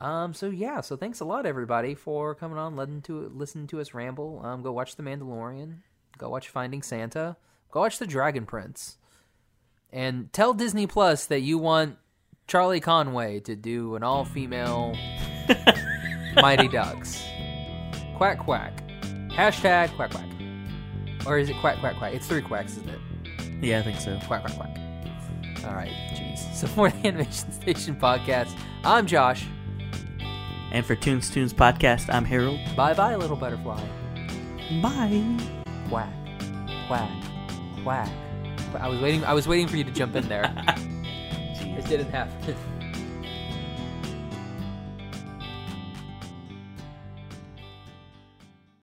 [0.00, 3.80] Um, so yeah, so thanks a lot everybody for coming on, letting to listen to
[3.80, 4.40] us ramble.
[4.44, 5.78] Um, go watch The Mandalorian.
[6.16, 7.36] Go watch Finding Santa.
[7.70, 8.98] Go watch The Dragon Prince.
[9.92, 11.96] And tell Disney Plus that you want
[12.46, 14.96] Charlie Conway to do an all female
[16.36, 17.22] Mighty Ducks.
[18.16, 18.82] Quack quack.
[19.30, 20.28] Hashtag quack quack.
[21.26, 22.14] Or is it quack quack quack?
[22.14, 23.00] It's three quacks, isn't it?
[23.64, 24.18] Yeah, I think so.
[24.26, 24.78] Quack quack quack.
[25.64, 26.38] Alright, jeez.
[26.58, 28.52] So for the Animation Station podcast,
[28.84, 29.44] I'm Josh.
[30.70, 32.60] And for Tunes Toons Podcast, I'm Harold.
[32.76, 33.82] Bye bye, little butterfly.
[34.82, 35.24] Bye.
[35.88, 36.12] Quack.
[36.86, 37.10] Quack.
[37.82, 38.10] Quack.
[38.78, 39.24] I was waiting.
[39.24, 40.44] I was waiting for you to jump in there.
[40.44, 41.78] Jeez.
[41.78, 42.56] it didn't happen.